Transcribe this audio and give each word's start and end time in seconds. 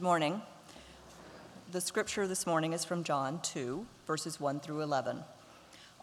Good 0.00 0.06
morning. 0.06 0.40
The 1.72 1.80
scripture 1.82 2.26
this 2.26 2.46
morning 2.46 2.72
is 2.72 2.86
from 2.86 3.04
John 3.04 3.38
2, 3.42 3.84
verses 4.06 4.40
1 4.40 4.60
through 4.60 4.80
11. 4.80 5.18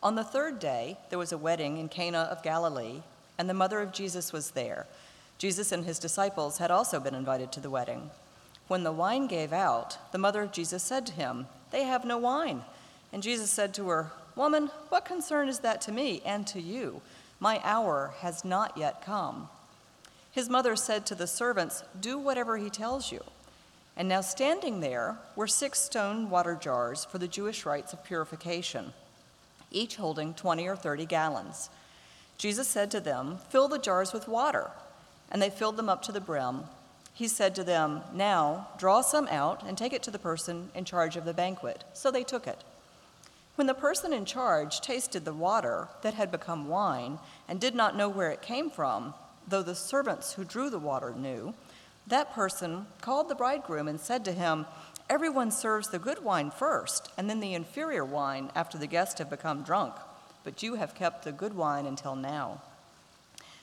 On 0.03 0.13
the 0.13 0.23
third 0.23 0.59
day, 0.59 0.99
there 1.09 1.17
was 1.17 1.31
a 1.31 1.37
wedding 1.39 1.79
in 1.79 1.89
Cana 1.89 2.19
of 2.29 2.43
Galilee, 2.43 3.01
and 3.39 3.49
the 3.49 3.55
mother 3.55 3.79
of 3.79 3.91
Jesus 3.91 4.31
was 4.31 4.51
there. 4.51 4.85
Jesus 5.39 5.71
and 5.71 5.83
his 5.83 5.97
disciples 5.97 6.59
had 6.59 6.69
also 6.69 6.99
been 6.99 7.15
invited 7.15 7.51
to 7.51 7.59
the 7.59 7.71
wedding. 7.71 8.11
When 8.67 8.83
the 8.83 8.91
wine 8.91 9.25
gave 9.25 9.51
out, 9.51 9.97
the 10.11 10.19
mother 10.19 10.43
of 10.43 10.51
Jesus 10.51 10.83
said 10.83 11.07
to 11.07 11.13
him, 11.13 11.47
They 11.71 11.81
have 11.81 12.05
no 12.05 12.19
wine. 12.19 12.61
And 13.11 13.23
Jesus 13.23 13.49
said 13.49 13.73
to 13.73 13.89
her, 13.89 14.11
Woman, 14.35 14.67
what 14.89 15.05
concern 15.05 15.49
is 15.49 15.61
that 15.61 15.81
to 15.81 15.91
me 15.91 16.21
and 16.23 16.45
to 16.45 16.61
you? 16.61 17.01
My 17.39 17.59
hour 17.63 18.13
has 18.19 18.45
not 18.45 18.77
yet 18.77 19.03
come. 19.03 19.49
His 20.31 20.51
mother 20.51 20.75
said 20.75 21.07
to 21.07 21.15
the 21.15 21.25
servants, 21.25 21.83
Do 21.99 22.19
whatever 22.19 22.57
he 22.57 22.69
tells 22.69 23.11
you. 23.11 23.23
And 23.97 24.07
now, 24.07 24.21
standing 24.21 24.79
there 24.79 25.17
were 25.35 25.47
six 25.47 25.79
stone 25.79 26.29
water 26.29 26.55
jars 26.55 27.03
for 27.03 27.17
the 27.17 27.27
Jewish 27.27 27.65
rites 27.65 27.93
of 27.93 28.03
purification, 28.03 28.93
each 29.71 29.95
holding 29.95 30.35
20 30.35 30.67
or 30.67 30.75
30 30.75 31.07
gallons. 31.07 31.71
Jesus 32.37 32.67
said 32.67 32.91
to 32.91 32.99
them, 32.99 33.39
Fill 33.49 33.67
the 33.67 33.79
jars 33.79 34.13
with 34.13 34.27
water. 34.27 34.69
And 35.31 35.41
they 35.41 35.49
filled 35.49 35.77
them 35.77 35.89
up 35.89 36.03
to 36.03 36.11
the 36.11 36.21
brim. 36.21 36.65
He 37.13 37.27
said 37.27 37.55
to 37.55 37.63
them, 37.63 38.01
Now 38.13 38.67
draw 38.77 39.01
some 39.01 39.27
out 39.29 39.63
and 39.67 39.75
take 39.75 39.93
it 39.93 40.03
to 40.03 40.11
the 40.11 40.19
person 40.19 40.69
in 40.75 40.85
charge 40.85 41.17
of 41.17 41.25
the 41.25 41.33
banquet. 41.33 41.83
So 41.93 42.11
they 42.11 42.23
took 42.23 42.45
it. 42.45 42.63
When 43.55 43.65
the 43.65 43.73
person 43.73 44.13
in 44.13 44.25
charge 44.25 44.79
tasted 44.79 45.25
the 45.25 45.33
water 45.33 45.87
that 46.03 46.13
had 46.13 46.31
become 46.31 46.67
wine 46.67 47.17
and 47.47 47.59
did 47.59 47.73
not 47.73 47.97
know 47.97 48.07
where 48.07 48.29
it 48.29 48.43
came 48.43 48.69
from, 48.69 49.15
though 49.47 49.63
the 49.63 49.73
servants 49.73 50.33
who 50.33 50.43
drew 50.43 50.69
the 50.69 50.77
water 50.77 51.15
knew, 51.17 51.55
that 52.07 52.33
person 52.33 52.87
called 53.01 53.29
the 53.29 53.35
bridegroom 53.35 53.87
and 53.87 53.99
said 53.99 54.23
to 54.25 54.31
him, 54.31 54.65
Everyone 55.09 55.51
serves 55.51 55.89
the 55.89 55.99
good 55.99 56.23
wine 56.23 56.51
first, 56.51 57.09
and 57.17 57.29
then 57.29 57.39
the 57.39 57.53
inferior 57.53 58.03
wine 58.03 58.51
after 58.55 58.77
the 58.77 58.87
guests 58.87 59.19
have 59.19 59.29
become 59.29 59.63
drunk, 59.63 59.93
but 60.43 60.61
you 60.61 60.75
have 60.75 60.95
kept 60.95 61.23
the 61.23 61.31
good 61.31 61.53
wine 61.53 61.85
until 61.85 62.15
now. 62.15 62.61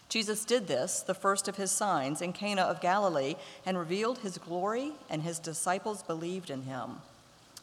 Jesus 0.09 0.45
did 0.45 0.69
this, 0.69 1.01
the 1.01 1.15
first 1.15 1.49
of 1.49 1.57
his 1.57 1.71
signs, 1.71 2.23
in 2.23 2.33
Cana 2.33 2.63
of 2.63 2.81
Galilee, 2.81 3.35
and 3.67 3.77
revealed 3.77 4.19
his 4.19 4.39
glory, 4.39 4.93
and 5.11 5.23
his 5.23 5.39
disciples 5.39 6.03
believed 6.03 6.51
in 6.51 6.63
him. 6.63 6.97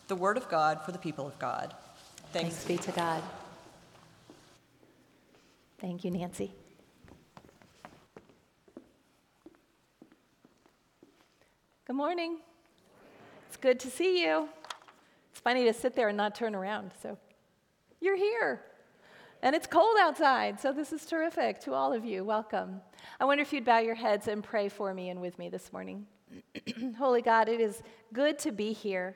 The 0.08 0.16
word 0.16 0.38
of 0.38 0.50
God 0.50 0.82
for 0.86 0.92
the 0.92 0.98
people 1.00 1.26
of 1.26 1.40
God. 1.40 1.73
Thanks, 2.34 2.56
Thanks 2.58 2.66
be 2.66 2.78
to 2.78 2.92
God. 2.92 3.23
Thank 5.80 6.04
you, 6.04 6.12
Nancy. 6.12 6.52
Good 11.88 11.96
morning. 11.96 12.38
It's 13.48 13.58
good 13.58 13.80
to 13.80 13.90
see 13.90 14.22
you. 14.22 14.48
It's 15.32 15.40
funny 15.40 15.64
to 15.66 15.74
sit 15.74 15.96
there 15.96 16.10
and 16.10 16.16
not 16.16 16.36
turn 16.36 16.54
around. 16.54 16.92
So, 17.02 17.18
you're 18.00 18.16
here. 18.16 18.62
And 19.42 19.56
it's 19.56 19.66
cold 19.66 19.98
outside, 20.00 20.60
so 20.60 20.72
this 20.72 20.94
is 20.94 21.08
terrific 21.08 21.60
to 21.62 21.73
all 21.73 21.92
of 21.92 22.06
you. 22.06 22.23
Welcome. 22.23 22.82
I 23.20 23.26
wonder 23.26 23.42
if 23.42 23.52
you'd 23.52 23.66
bow 23.66 23.80
your 23.80 23.96
heads 23.96 24.28
and 24.28 24.44
pray 24.44 24.70
for 24.70 24.94
me 24.94 25.10
and 25.10 25.20
with 25.20 25.40
me 25.40 25.50
this 25.50 25.73
morning. 25.73 26.06
Holy 27.00 27.23
God, 27.23 27.50
it 27.50 27.60
is 27.60 27.82
good 28.14 28.38
to 28.40 28.52
be 28.52 28.73
here. 28.73 29.16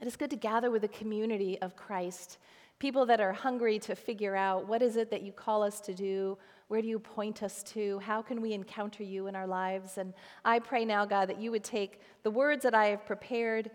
It 0.00 0.06
is 0.06 0.14
good 0.14 0.30
to 0.30 0.36
gather 0.36 0.70
with 0.70 0.84
a 0.84 0.88
community 0.88 1.60
of 1.60 1.74
Christ, 1.74 2.38
people 2.78 3.04
that 3.06 3.20
are 3.20 3.32
hungry 3.32 3.80
to 3.80 3.96
figure 3.96 4.36
out 4.36 4.68
what 4.68 4.80
is 4.80 4.94
it 4.94 5.10
that 5.10 5.22
you 5.22 5.32
call 5.32 5.64
us 5.64 5.80
to 5.80 5.92
do, 5.92 6.38
where 6.72 6.80
do 6.80 6.88
you 6.88 6.98
point 6.98 7.42
us 7.42 7.62
to, 7.62 7.98
how 7.98 8.22
can 8.22 8.40
we 8.40 8.54
encounter 8.54 9.02
you 9.02 9.26
in 9.26 9.36
our 9.36 9.46
lives. 9.46 9.98
And 9.98 10.14
I 10.42 10.58
pray 10.58 10.86
now, 10.86 11.04
God, 11.04 11.28
that 11.28 11.38
you 11.38 11.50
would 11.50 11.64
take 11.64 12.00
the 12.22 12.30
words 12.30 12.62
that 12.62 12.74
I 12.74 12.86
have 12.86 13.04
prepared 13.04 13.70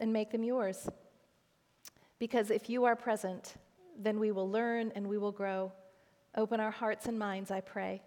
and 0.00 0.12
make 0.12 0.32
them 0.32 0.42
yours. 0.42 0.88
Because 2.18 2.50
if 2.50 2.68
you 2.68 2.86
are 2.86 2.96
present, 2.96 3.54
then 3.96 4.18
we 4.18 4.32
will 4.32 4.50
learn 4.50 4.90
and 4.96 5.06
we 5.06 5.16
will 5.16 5.30
grow. 5.30 5.70
Open 6.36 6.58
our 6.58 6.72
hearts 6.72 7.06
and 7.06 7.16
minds, 7.16 7.52
I 7.52 7.60
pray. 7.60 8.02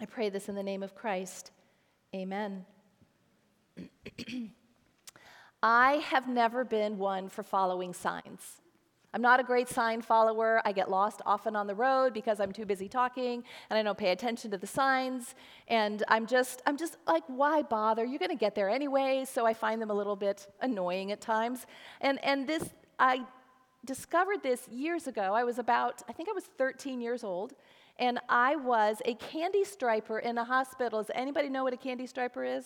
I 0.00 0.06
pray 0.06 0.30
this 0.30 0.48
in 0.48 0.54
the 0.54 0.62
name 0.62 0.82
of 0.82 0.94
Christ. 0.94 1.50
Amen. 2.14 2.64
I 5.62 5.96
have 5.96 6.26
never 6.26 6.64
been 6.64 6.96
one 6.96 7.28
for 7.28 7.42
following 7.42 7.92
signs. 7.92 8.61
I'm 9.14 9.20
not 9.20 9.40
a 9.40 9.42
great 9.42 9.68
sign 9.68 10.00
follower. 10.00 10.62
I 10.64 10.72
get 10.72 10.90
lost 10.90 11.20
often 11.26 11.54
on 11.54 11.66
the 11.66 11.74
road 11.74 12.14
because 12.14 12.40
I'm 12.40 12.50
too 12.50 12.64
busy 12.64 12.88
talking 12.88 13.44
and 13.68 13.78
I 13.78 13.82
don't 13.82 13.98
pay 13.98 14.10
attention 14.10 14.50
to 14.52 14.58
the 14.58 14.66
signs. 14.66 15.34
And 15.68 16.02
I'm 16.08 16.26
just, 16.26 16.62
I'm 16.66 16.78
just 16.78 16.96
like, 17.06 17.22
why 17.26 17.62
bother? 17.62 18.04
You're 18.04 18.18
going 18.18 18.30
to 18.30 18.36
get 18.36 18.54
there 18.54 18.70
anyway. 18.70 19.26
So 19.30 19.44
I 19.44 19.52
find 19.52 19.82
them 19.82 19.90
a 19.90 19.94
little 19.94 20.16
bit 20.16 20.46
annoying 20.62 21.12
at 21.12 21.20
times. 21.20 21.66
And, 22.00 22.24
and 22.24 22.46
this, 22.46 22.70
I 22.98 23.24
discovered 23.84 24.42
this 24.42 24.66
years 24.68 25.06
ago. 25.06 25.34
I 25.34 25.44
was 25.44 25.58
about, 25.58 26.02
I 26.08 26.12
think 26.12 26.30
I 26.30 26.32
was 26.32 26.44
13 26.44 27.02
years 27.02 27.22
old. 27.22 27.52
And 27.98 28.18
I 28.30 28.56
was 28.56 29.02
a 29.04 29.14
candy 29.14 29.64
striper 29.64 30.20
in 30.20 30.38
a 30.38 30.44
hospital. 30.44 31.02
Does 31.02 31.10
anybody 31.14 31.50
know 31.50 31.64
what 31.64 31.74
a 31.74 31.76
candy 31.76 32.06
striper 32.06 32.44
is? 32.44 32.64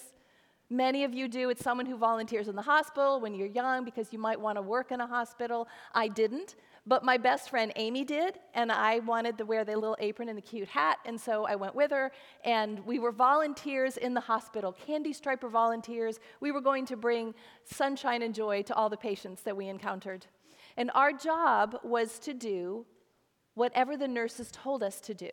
Many 0.68 1.04
of 1.04 1.14
you 1.14 1.28
do. 1.28 1.48
It's 1.50 1.62
someone 1.62 1.86
who 1.86 1.96
volunteers 1.96 2.48
in 2.48 2.56
the 2.56 2.62
hospital 2.62 3.20
when 3.20 3.34
you're 3.34 3.46
young 3.46 3.84
because 3.84 4.12
you 4.12 4.18
might 4.18 4.40
want 4.40 4.56
to 4.58 4.62
work 4.62 4.90
in 4.90 5.00
a 5.00 5.06
hospital. 5.06 5.68
I 5.94 6.08
didn't, 6.08 6.56
but 6.86 7.04
my 7.04 7.16
best 7.16 7.50
friend 7.50 7.72
Amy 7.76 8.04
did, 8.04 8.38
and 8.52 8.72
I 8.72 8.98
wanted 9.00 9.38
to 9.38 9.44
wear 9.44 9.64
the 9.64 9.76
little 9.76 9.96
apron 10.00 10.28
and 10.28 10.36
the 10.36 10.42
cute 10.42 10.66
hat, 10.66 10.98
and 11.04 11.20
so 11.20 11.46
I 11.46 11.54
went 11.54 11.76
with 11.76 11.92
her, 11.92 12.10
and 12.44 12.84
we 12.84 12.98
were 12.98 13.12
volunteers 13.12 13.96
in 13.96 14.12
the 14.12 14.20
hospital, 14.20 14.72
candy 14.72 15.12
striper 15.12 15.48
volunteers. 15.48 16.18
We 16.40 16.50
were 16.50 16.60
going 16.60 16.84
to 16.86 16.96
bring 16.96 17.34
sunshine 17.64 18.22
and 18.22 18.34
joy 18.34 18.62
to 18.62 18.74
all 18.74 18.88
the 18.88 18.96
patients 18.96 19.42
that 19.42 19.56
we 19.56 19.68
encountered. 19.68 20.26
And 20.76 20.90
our 20.94 21.12
job 21.12 21.78
was 21.84 22.18
to 22.20 22.34
do 22.34 22.86
whatever 23.54 23.96
the 23.96 24.08
nurses 24.08 24.50
told 24.50 24.82
us 24.82 25.00
to 25.02 25.14
do. 25.14 25.30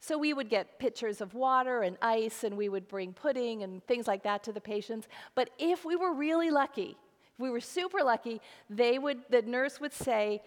So 0.00 0.16
we 0.16 0.32
would 0.32 0.48
get 0.48 0.78
pitchers 0.78 1.20
of 1.20 1.34
water 1.34 1.82
and 1.82 1.96
ice, 2.00 2.42
and 2.42 2.56
we 2.56 2.68
would 2.68 2.88
bring 2.88 3.12
pudding 3.12 3.62
and 3.62 3.86
things 3.86 4.06
like 4.06 4.22
that 4.22 4.42
to 4.44 4.52
the 4.52 4.60
patients. 4.60 5.06
But 5.34 5.50
if 5.58 5.84
we 5.84 5.94
were 5.94 6.14
really 6.14 6.50
lucky, 6.50 6.96
if 7.34 7.38
we 7.38 7.50
were 7.50 7.60
super 7.60 8.02
lucky, 8.02 8.40
they 8.68 8.98
would, 8.98 9.18
the 9.28 9.42
nurse 9.42 9.78
would 9.80 9.92
say, 9.92 10.42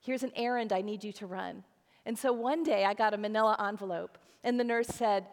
Here's 0.00 0.22
an 0.22 0.32
errand 0.36 0.72
I 0.72 0.80
need 0.80 1.02
you 1.02 1.12
to 1.14 1.26
run. 1.26 1.64
And 2.06 2.16
so 2.16 2.32
one 2.32 2.62
day 2.62 2.84
I 2.84 2.94
got 2.94 3.14
a 3.14 3.18
manila 3.18 3.56
envelope, 3.68 4.16
and 4.44 4.58
the 4.58 4.64
nurse 4.64 4.86
said, 4.86 5.26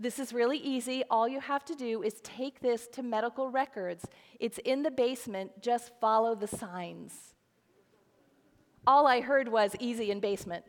this 0.00 0.18
is 0.18 0.32
really 0.32 0.58
easy. 0.58 1.04
All 1.08 1.28
you 1.28 1.40
have 1.40 1.64
to 1.66 1.74
do 1.74 2.02
is 2.02 2.20
take 2.22 2.60
this 2.60 2.88
to 2.88 3.02
medical 3.02 3.48
records. 3.48 4.04
It's 4.40 4.58
in 4.64 4.82
the 4.82 4.90
basement. 4.90 5.62
Just 5.62 5.92
follow 6.00 6.34
the 6.34 6.48
signs. 6.48 7.34
All 8.86 9.06
I 9.06 9.20
heard 9.20 9.48
was 9.48 9.76
easy 9.78 10.10
in 10.10 10.20
basement. 10.20 10.64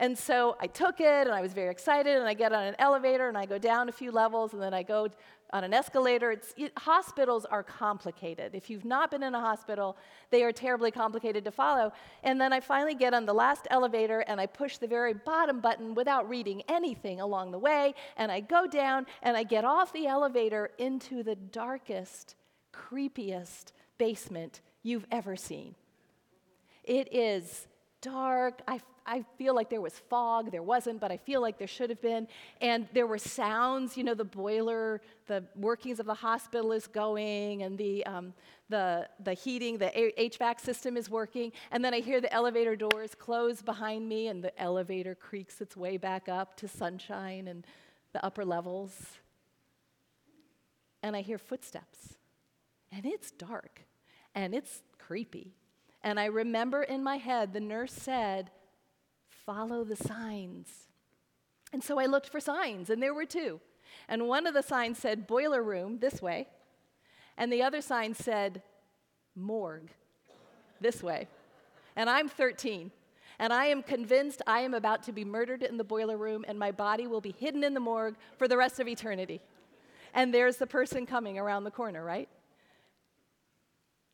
And 0.00 0.16
so 0.16 0.56
I 0.58 0.66
took 0.66 0.98
it 0.98 1.26
and 1.26 1.30
I 1.30 1.42
was 1.42 1.52
very 1.52 1.70
excited 1.70 2.16
and 2.16 2.26
I 2.26 2.32
get 2.32 2.54
on 2.54 2.64
an 2.64 2.74
elevator 2.78 3.28
and 3.28 3.36
I 3.36 3.44
go 3.44 3.58
down 3.58 3.90
a 3.90 3.92
few 3.92 4.10
levels 4.10 4.54
and 4.54 4.62
then 4.62 4.72
I 4.72 4.82
go 4.82 5.08
on 5.52 5.62
an 5.62 5.74
escalator. 5.74 6.30
It, 6.56 6.72
hospitals 6.78 7.44
are 7.44 7.62
complicated. 7.62 8.54
If 8.54 8.70
you've 8.70 8.86
not 8.86 9.10
been 9.10 9.22
in 9.22 9.34
a 9.34 9.40
hospital, 9.40 9.98
they 10.30 10.42
are 10.42 10.52
terribly 10.52 10.90
complicated 10.90 11.44
to 11.44 11.50
follow. 11.50 11.92
And 12.22 12.40
then 12.40 12.50
I 12.50 12.60
finally 12.60 12.94
get 12.94 13.12
on 13.12 13.26
the 13.26 13.34
last 13.34 13.66
elevator 13.70 14.20
and 14.20 14.40
I 14.40 14.46
push 14.46 14.78
the 14.78 14.86
very 14.86 15.12
bottom 15.12 15.60
button 15.60 15.94
without 15.94 16.26
reading 16.30 16.62
anything 16.66 17.20
along 17.20 17.50
the 17.50 17.58
way. 17.58 17.94
And 18.16 18.32
I 18.32 18.40
go 18.40 18.66
down 18.66 19.04
and 19.22 19.36
I 19.36 19.42
get 19.42 19.66
off 19.66 19.92
the 19.92 20.06
elevator 20.06 20.70
into 20.78 21.22
the 21.22 21.34
darkest, 21.34 22.36
creepiest 22.72 23.72
basement 23.98 24.62
you've 24.82 25.06
ever 25.12 25.36
seen. 25.36 25.74
It 26.84 27.14
is 27.14 27.66
dark. 28.00 28.62
I, 28.66 28.80
I 29.06 29.24
feel 29.36 29.54
like 29.54 29.70
there 29.70 29.80
was 29.80 29.94
fog. 29.94 30.50
There 30.50 30.62
wasn't, 30.62 31.00
but 31.00 31.10
I 31.10 31.16
feel 31.16 31.40
like 31.40 31.58
there 31.58 31.66
should 31.66 31.90
have 31.90 32.00
been. 32.00 32.28
And 32.60 32.88
there 32.92 33.06
were 33.06 33.18
sounds, 33.18 33.96
you 33.96 34.04
know, 34.04 34.14
the 34.14 34.24
boiler, 34.24 35.00
the 35.26 35.44
workings 35.56 36.00
of 36.00 36.06
the 36.06 36.14
hospital 36.14 36.72
is 36.72 36.86
going, 36.86 37.62
and 37.62 37.76
the, 37.76 38.04
um, 38.06 38.32
the, 38.68 39.08
the 39.24 39.34
heating, 39.34 39.78
the 39.78 39.90
HVAC 40.18 40.60
system 40.60 40.96
is 40.96 41.10
working. 41.10 41.52
And 41.72 41.84
then 41.84 41.94
I 41.94 42.00
hear 42.00 42.20
the 42.20 42.32
elevator 42.32 42.76
doors 42.76 43.14
close 43.14 43.62
behind 43.62 44.08
me, 44.08 44.28
and 44.28 44.42
the 44.42 44.58
elevator 44.60 45.14
creaks 45.14 45.60
its 45.60 45.76
way 45.76 45.96
back 45.96 46.28
up 46.28 46.56
to 46.58 46.68
sunshine 46.68 47.48
and 47.48 47.66
the 48.12 48.24
upper 48.24 48.44
levels. 48.44 48.92
And 51.02 51.16
I 51.16 51.22
hear 51.22 51.38
footsteps. 51.38 52.14
And 52.92 53.06
it's 53.06 53.30
dark, 53.30 53.82
and 54.34 54.54
it's 54.54 54.82
creepy. 54.98 55.54
And 56.02 56.18
I 56.18 56.26
remember 56.26 56.82
in 56.82 57.02
my 57.02 57.16
head, 57.16 57.52
the 57.52 57.60
nurse 57.60 57.92
said, 57.92 58.50
Follow 59.28 59.84
the 59.84 59.96
signs. 59.96 60.68
And 61.72 61.82
so 61.82 61.98
I 61.98 62.06
looked 62.06 62.28
for 62.28 62.40
signs, 62.40 62.90
and 62.90 63.02
there 63.02 63.14
were 63.14 63.26
two. 63.26 63.60
And 64.08 64.28
one 64.28 64.46
of 64.46 64.54
the 64.54 64.62
signs 64.62 64.98
said, 64.98 65.26
Boiler 65.26 65.62
room, 65.62 65.98
this 65.98 66.20
way. 66.22 66.48
And 67.36 67.52
the 67.52 67.62
other 67.62 67.80
sign 67.80 68.14
said, 68.14 68.62
Morgue, 69.34 69.90
this 70.80 71.02
way. 71.02 71.28
And 71.96 72.10
I'm 72.10 72.28
13. 72.28 72.90
And 73.38 73.52
I 73.52 73.66
am 73.66 73.82
convinced 73.82 74.42
I 74.46 74.60
am 74.60 74.74
about 74.74 75.02
to 75.04 75.12
be 75.12 75.24
murdered 75.24 75.62
in 75.62 75.78
the 75.78 75.84
boiler 75.84 76.18
room, 76.18 76.44
and 76.46 76.58
my 76.58 76.70
body 76.70 77.06
will 77.06 77.22
be 77.22 77.34
hidden 77.38 77.64
in 77.64 77.72
the 77.72 77.80
morgue 77.80 78.16
for 78.36 78.46
the 78.46 78.56
rest 78.56 78.80
of 78.80 78.88
eternity. 78.88 79.40
and 80.12 80.34
there's 80.34 80.56
the 80.56 80.66
person 80.66 81.06
coming 81.06 81.38
around 81.38 81.64
the 81.64 81.70
corner, 81.70 82.04
right? 82.04 82.28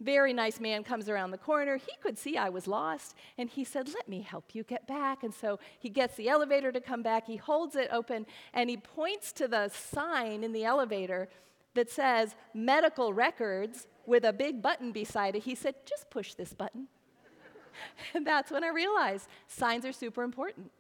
Very 0.01 0.35
nice 0.35 0.61
man 0.61 0.85
comes 0.85 1.09
around 1.09 1.31
the 1.31 1.39
corner. 1.39 1.77
He 1.79 1.93
could 2.03 2.19
see 2.19 2.37
I 2.37 2.51
was 2.51 2.67
lost, 2.67 3.15
and 3.39 3.49
he 3.49 3.65
said, 3.65 3.89
Let 3.89 4.09
me 4.09 4.21
help 4.21 4.55
you 4.55 4.63
get 4.63 4.87
back. 4.87 5.23
And 5.23 5.33
so 5.33 5.59
he 5.79 5.89
gets 5.89 6.17
the 6.17 6.29
elevator 6.29 6.71
to 6.71 6.81
come 6.81 7.03
back. 7.03 7.27
He 7.27 7.37
holds 7.37 7.77
it 7.77 7.89
open, 7.91 8.27
and 8.53 8.69
he 8.69 8.77
points 8.77 9.33
to 9.33 9.49
the 9.49 9.69
sign 9.69 10.45
in 10.45 10.53
the 10.53 10.65
elevator 10.65 11.29
that 11.75 11.91
says 11.91 12.35
medical 12.53 13.15
records 13.15 13.87
with 14.05 14.25
a 14.25 14.33
big 14.33 14.61
button 14.61 14.93
beside 14.93 15.35
it. 15.35 15.45
He 15.45 15.55
said, 15.55 15.75
Just 15.87 16.11
push 16.11 16.35
this 16.35 16.53
button. 16.53 16.89
and 18.15 18.27
that's 18.27 18.51
when 18.51 18.65
I 18.65 18.69
realized 18.69 19.29
signs 19.47 19.87
are 19.87 19.93
super 19.93 20.23
important. 20.23 20.71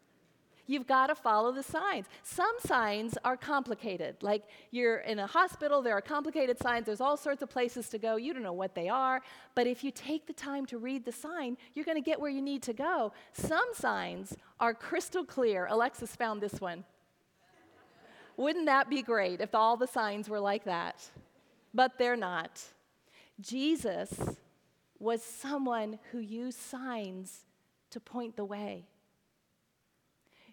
You've 0.67 0.87
got 0.87 1.07
to 1.09 1.15
follow 1.15 1.53
the 1.53 1.63
signs. 1.63 2.07
Some 2.23 2.55
signs 2.59 3.17
are 3.25 3.37
complicated. 3.37 4.17
Like 4.23 4.45
you're 4.71 4.99
in 4.99 5.19
a 5.19 5.27
hospital, 5.27 5.83
there 5.83 5.95
are 5.95 6.01
complicated 6.01 6.59
signs, 6.59 6.87
there's 6.87 7.01
all 7.01 7.17
sorts 7.17 7.43
of 7.43 7.51
places 7.51 7.89
to 7.91 7.99
go. 7.99 8.17
You 8.17 8.33
don't 8.33 8.43
know 8.43 8.53
what 8.53 8.75
they 8.75 8.89
are. 8.89 9.23
But 9.55 9.67
if 9.67 9.85
you 9.85 9.91
take 9.91 10.27
the 10.27 10.33
time 10.33 10.67
to 10.67 10.79
read 10.79 11.05
the 11.05 11.13
sign, 11.13 11.57
you're 11.75 11.85
going 11.85 11.97
to 11.97 12.05
get 12.05 12.21
where 12.21 12.31
you 12.31 12.43
need 12.43 12.63
to 12.65 12.73
go. 12.73 13.13
Some 13.33 13.69
signs 13.75 14.37
are 14.59 14.75
crystal 14.75 15.25
clear. 15.25 15.67
Alexis 15.67 16.17
found 16.17 16.41
this 16.41 16.61
one. 16.61 16.85
Wouldn't 18.37 18.67
that 18.67 18.91
be 18.91 19.03
great 19.03 19.41
if 19.41 19.55
all 19.55 19.77
the 19.77 19.87
signs 19.87 20.29
were 20.29 20.41
like 20.41 20.65
that? 20.65 21.09
But 21.73 21.99
they're 21.99 22.17
not. 22.17 22.63
Jesus 23.41 24.19
was 24.99 25.23
someone 25.23 25.99
who 26.11 26.19
used 26.19 26.59
signs 26.59 27.45
to 27.91 28.01
point 28.01 28.37
the 28.37 28.45
way. 28.45 28.87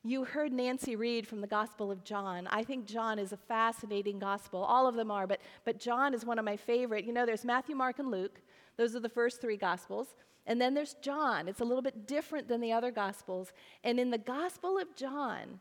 You 0.04 0.26
heard 0.26 0.52
Nancy 0.52 0.96
read 0.96 1.26
from 1.26 1.40
the 1.40 1.48
Gospel 1.48 1.90
of 1.90 2.04
John. 2.04 2.48
I 2.52 2.64
think 2.64 2.86
John 2.86 3.18
is 3.18 3.32
a 3.32 3.38
fascinating 3.38 4.20
gospel. 4.20 4.62
All 4.62 4.86
of 4.86 4.96
them 4.96 5.10
are, 5.10 5.26
but, 5.26 5.40
but 5.64 5.80
John 5.80 6.14
is 6.14 6.26
one 6.26 6.38
of 6.38 6.44
my 6.44 6.58
favorite. 6.58 7.06
You 7.06 7.14
know, 7.14 7.26
there's 7.26 7.46
Matthew, 7.46 7.76
Mark, 7.76 8.00
and 8.00 8.12
Luke. 8.12 8.42
Those 8.76 8.96
are 8.96 9.00
the 9.00 9.08
first 9.08 9.40
three 9.40 9.56
Gospels. 9.56 10.08
And 10.46 10.60
then 10.60 10.74
there's 10.74 10.96
John. 10.96 11.48
It's 11.48 11.62
a 11.62 11.66
little 11.66 11.82
bit 11.82 12.06
different 12.06 12.50
than 12.50 12.60
the 12.60 12.74
other 12.74 12.92
Gospels. 12.92 13.54
And 13.84 13.98
in 13.98 14.12
the 14.12 14.18
Gospel 14.18 14.78
of 14.78 14.94
John, 14.94 15.60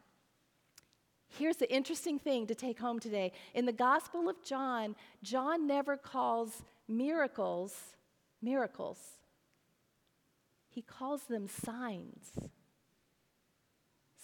here's 1.29 1.57
the 1.57 1.73
interesting 1.73 2.19
thing 2.19 2.49
to 2.49 2.55
take 2.57 2.81
home 2.81 2.99
today. 2.99 3.31
In 3.55 3.65
the 3.65 3.73
Gospel 3.73 4.29
of 4.29 4.43
John, 4.43 4.97
John 5.23 5.69
never 5.69 5.97
calls 5.97 6.63
miracles 6.89 7.95
miracles, 8.43 8.99
he 10.69 10.83
calls 10.83 11.23
them 11.25 11.47
signs 11.47 12.33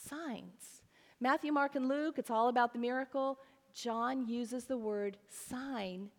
signs. 0.08 0.82
Matthew, 1.20 1.52
Mark, 1.52 1.74
and 1.74 1.88
Luke, 1.88 2.14
it's 2.18 2.30
all 2.30 2.48
about 2.48 2.72
the 2.72 2.78
miracle. 2.78 3.38
John 3.74 4.26
uses 4.26 4.64
the 4.64 4.78
word 4.78 5.16
sign 5.28 6.10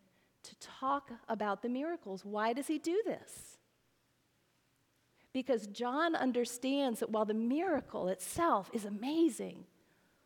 to 0.44 0.56
talk 0.60 1.12
about 1.28 1.62
the 1.62 1.70
miracles. 1.70 2.26
Why 2.26 2.54
does 2.54 2.68
he 2.68 2.78
do 2.78 3.02
this? 3.06 3.58
Because 5.34 5.68
John 5.68 6.16
understands 6.16 7.00
that 7.00 7.12
while 7.12 7.26
the 7.26 7.34
miracle 7.34 8.08
itself 8.08 8.70
is 8.74 8.86
amazing, 8.86 9.66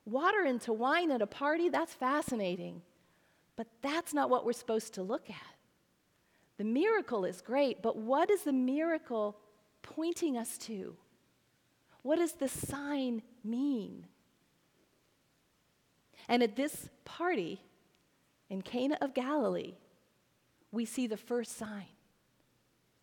water 0.06 0.44
into 0.44 0.72
wine 0.74 1.12
at 1.12 1.22
a 1.22 1.28
party, 1.28 1.70
that's 1.70 1.94
fascinating. 1.94 2.82
But 3.56 3.68
that's 3.82 4.14
not 4.14 4.30
what 4.30 4.46
we're 4.46 4.54
supposed 4.54 4.94
to 4.96 5.04
look 5.04 5.30
at. 5.30 5.36
The 6.58 6.64
miracle 6.64 7.26
is 7.26 7.42
great, 7.42 7.82
but 7.82 7.98
what 7.98 8.30
is 8.30 8.44
the 8.44 8.54
miracle 8.54 9.38
pointing 9.82 10.38
us 10.38 10.58
to? 10.60 10.96
What 12.04 12.20
does 12.20 12.34
the 12.34 12.48
sign 12.48 13.24
mean? 13.44 14.06
And 16.28 16.44
at 16.44 16.56
this 16.56 16.90
party 17.06 17.62
in 18.50 18.62
Cana 18.62 18.98
of 19.02 19.14
Galilee, 19.14 19.74
we 20.72 20.86
see 20.86 21.08
the 21.08 21.18
first 21.18 21.58
sign. 21.58 21.88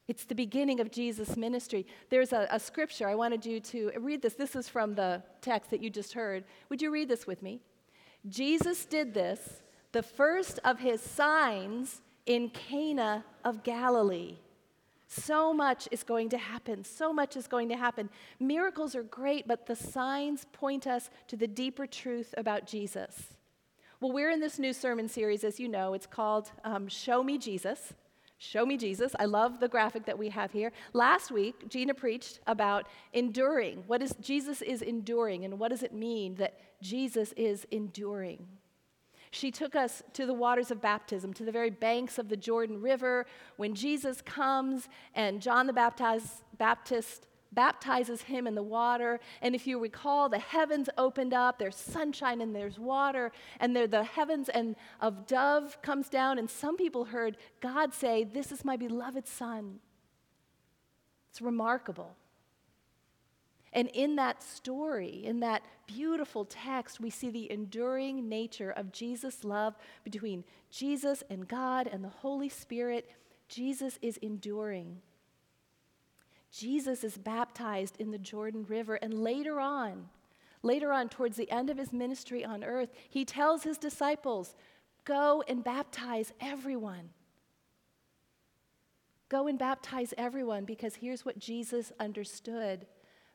It's 0.09 0.25
the 0.25 0.35
beginning 0.35 0.81
of 0.81 0.91
Jesus' 0.91 1.37
ministry. 1.37 1.87
There's 2.09 2.33
a, 2.33 2.49
a, 2.51 2.59
scripture 2.59 3.09
I 3.09 3.15
wanted 3.15 3.47
you 3.47 3.61
to 3.61 3.93
read 4.01 4.23
this. 4.23 4.35
This 4.35 4.57
is 4.57 4.69
from 4.69 4.97
the 4.97 5.23
text 5.41 5.71
that 5.71 5.81
you 5.81 5.89
just 5.89 6.15
heard. 6.15 6.45
Would 6.69 6.83
you 6.83 6.91
read 6.91 7.09
this 7.09 7.29
with 7.29 7.43
me? 7.43 7.61
Jesus 8.29 8.85
did 8.85 9.15
this, 9.15 9.63
the 9.93 10.03
first 10.03 10.59
of 10.65 10.81
his 10.81 11.01
signs 11.01 12.03
in 12.27 12.51
Cana 12.51 13.25
of 13.45 13.63
Galilee. 13.63 14.37
So 15.13 15.53
much 15.53 15.89
is 15.91 16.05
going 16.05 16.29
to 16.29 16.39
happen. 16.39 16.85
So 16.85 17.13
much 17.13 17.37
is 17.37 17.49
going 17.49 17.69
to 17.71 17.77
happen. 17.77 18.09
Miracles 18.39 18.95
are 18.95 19.03
great, 19.03 19.49
but 19.49 19.67
the 19.67 19.75
signs 19.75 20.47
point 20.53 20.87
us 20.87 21.11
to 21.27 21.37
the 21.37 21.49
deeper 21.49 21.85
truth 21.85 22.33
about 22.37 22.65
Jesus. 22.65 23.35
Well, 24.01 24.13
we're 24.13 24.31
in 24.31 24.39
this 24.39 24.61
new 24.61 24.73
sermon 24.73 25.09
series, 25.09 25.43
as 25.43 25.59
you 25.59 25.69
know. 25.69 25.95
It's 25.95 26.07
called 26.07 26.53
um, 26.63 26.87
Show 26.87 27.25
Me 27.25 27.39
Jesus. 27.39 27.93
Show 28.39 28.65
Me 28.65 28.77
Jesus. 28.77 29.17
I 29.19 29.25
love 29.25 29.59
the 29.59 29.67
graphic 29.67 30.07
that 30.07 30.17
we 30.17 30.29
have 30.29 30.53
here. 30.53 30.71
Last 30.93 31.33
week, 31.33 31.69
Gina 31.69 31.93
preached 31.93 32.39
about 32.47 32.87
enduring. 33.13 33.83
What 33.89 34.03
is 34.03 34.15
Jesus 34.21 34.63
is 34.63 34.81
enduring, 34.81 35.45
and 35.45 35.59
what 35.59 35.71
does 35.71 35.83
it 35.83 35.93
mean 35.93 36.37
that 36.37 36.57
Jesus 36.81 37.33
is 37.33 37.67
enduring? 37.73 38.47
She 39.31 39.51
took 39.51 39.77
us 39.77 40.03
to 40.15 40.27
the 40.27 40.35
waters 40.35 40.71
of 40.71 40.81
baptism, 40.81 41.33
to 41.35 41.45
the 41.45 41.53
very 41.53 41.71
banks 41.71 42.19
of 42.19 42.29
the 42.29 42.37
Jordan 42.37 42.81
River, 42.81 43.27
when 43.57 43.75
Jesus 43.75 44.21
comes 44.23 44.89
and 45.15 45.41
John 45.41 45.67
the 45.67 45.73
Baptist, 45.73 46.43
Baptist 46.59 47.29
baptizes 47.53 48.23
him 48.23 48.47
in 48.47 48.55
the 48.55 48.63
water. 48.63 49.21
And 49.43 49.55
if 49.55 49.67
you 49.67 49.79
recall, 49.79 50.29
the 50.29 50.39
heavens 50.39 50.89
opened 50.99 51.33
up, 51.33 51.59
there's 51.59 51.77
sunshine 51.77 52.41
and 52.41 52.55
there's 52.55 52.79
water, 52.79 53.33
and 53.61 53.75
there 53.75 53.87
the 53.87 54.05
heavens 54.05 54.49
and 54.49 54.77
of 55.01 55.27
dove 55.27 55.81
comes 55.83 56.09
down, 56.09 56.39
and 56.39 56.49
some 56.49 56.77
people 56.77 57.07
heard 57.07 57.37
God 57.61 57.95
say, 57.95 58.25
This 58.25 58.53
is 58.53 58.65
my 58.65 58.77
beloved 58.77 59.27
son. 59.27 59.79
It's 61.31 61.41
remarkable. 61.41 62.17
And 63.73 63.89
in 63.89 64.17
that 64.17 64.43
story, 64.43 65.25
in 65.25 65.41
that 65.41 65.63
beautiful 65.87 66.45
text, 66.45 67.01
we 67.01 67.11
see 67.11 67.31
the 67.31 67.51
enduring 67.51 68.29
nature 68.29 68.71
of 68.71 68.91
Jesus' 68.91 69.45
love 69.45 69.77
between 70.03 70.45
Jesus 70.71 71.23
and 71.31 71.47
God 71.47 71.87
and 71.87 72.03
the 72.03 72.09
Holy 72.09 72.49
Spirit. 72.49 73.09
Jesus 73.49 73.99
is 74.03 74.17
enduring. 74.19 75.01
Jesus 76.51 77.05
is 77.05 77.17
baptized 77.17 77.97
in 78.01 78.11
the 78.11 78.19
Jordan 78.19 78.65
River, 78.69 78.97
and 78.97 79.15
later 79.15 79.61
on, 79.61 80.09
later 80.65 80.93
on, 80.93 81.09
towards 81.09 81.37
the 81.37 81.51
end 81.51 81.71
of 81.71 81.79
his 81.79 81.93
ministry 81.93 82.45
on 82.45 82.65
earth, 82.65 82.91
he 83.09 83.25
tells 83.25 83.63
his 83.63 83.79
disciples, 83.79 84.57
Go 85.05 85.45
and 85.49 85.63
baptize 85.63 86.33
everyone. 86.41 87.11
Go 89.29 89.47
and 89.47 89.59
baptize 89.59 90.13
everyone 90.19 90.65
because 90.65 90.97
here's 90.97 91.25
what 91.25 91.39
Jesus 91.39 91.93
understood 92.01 92.85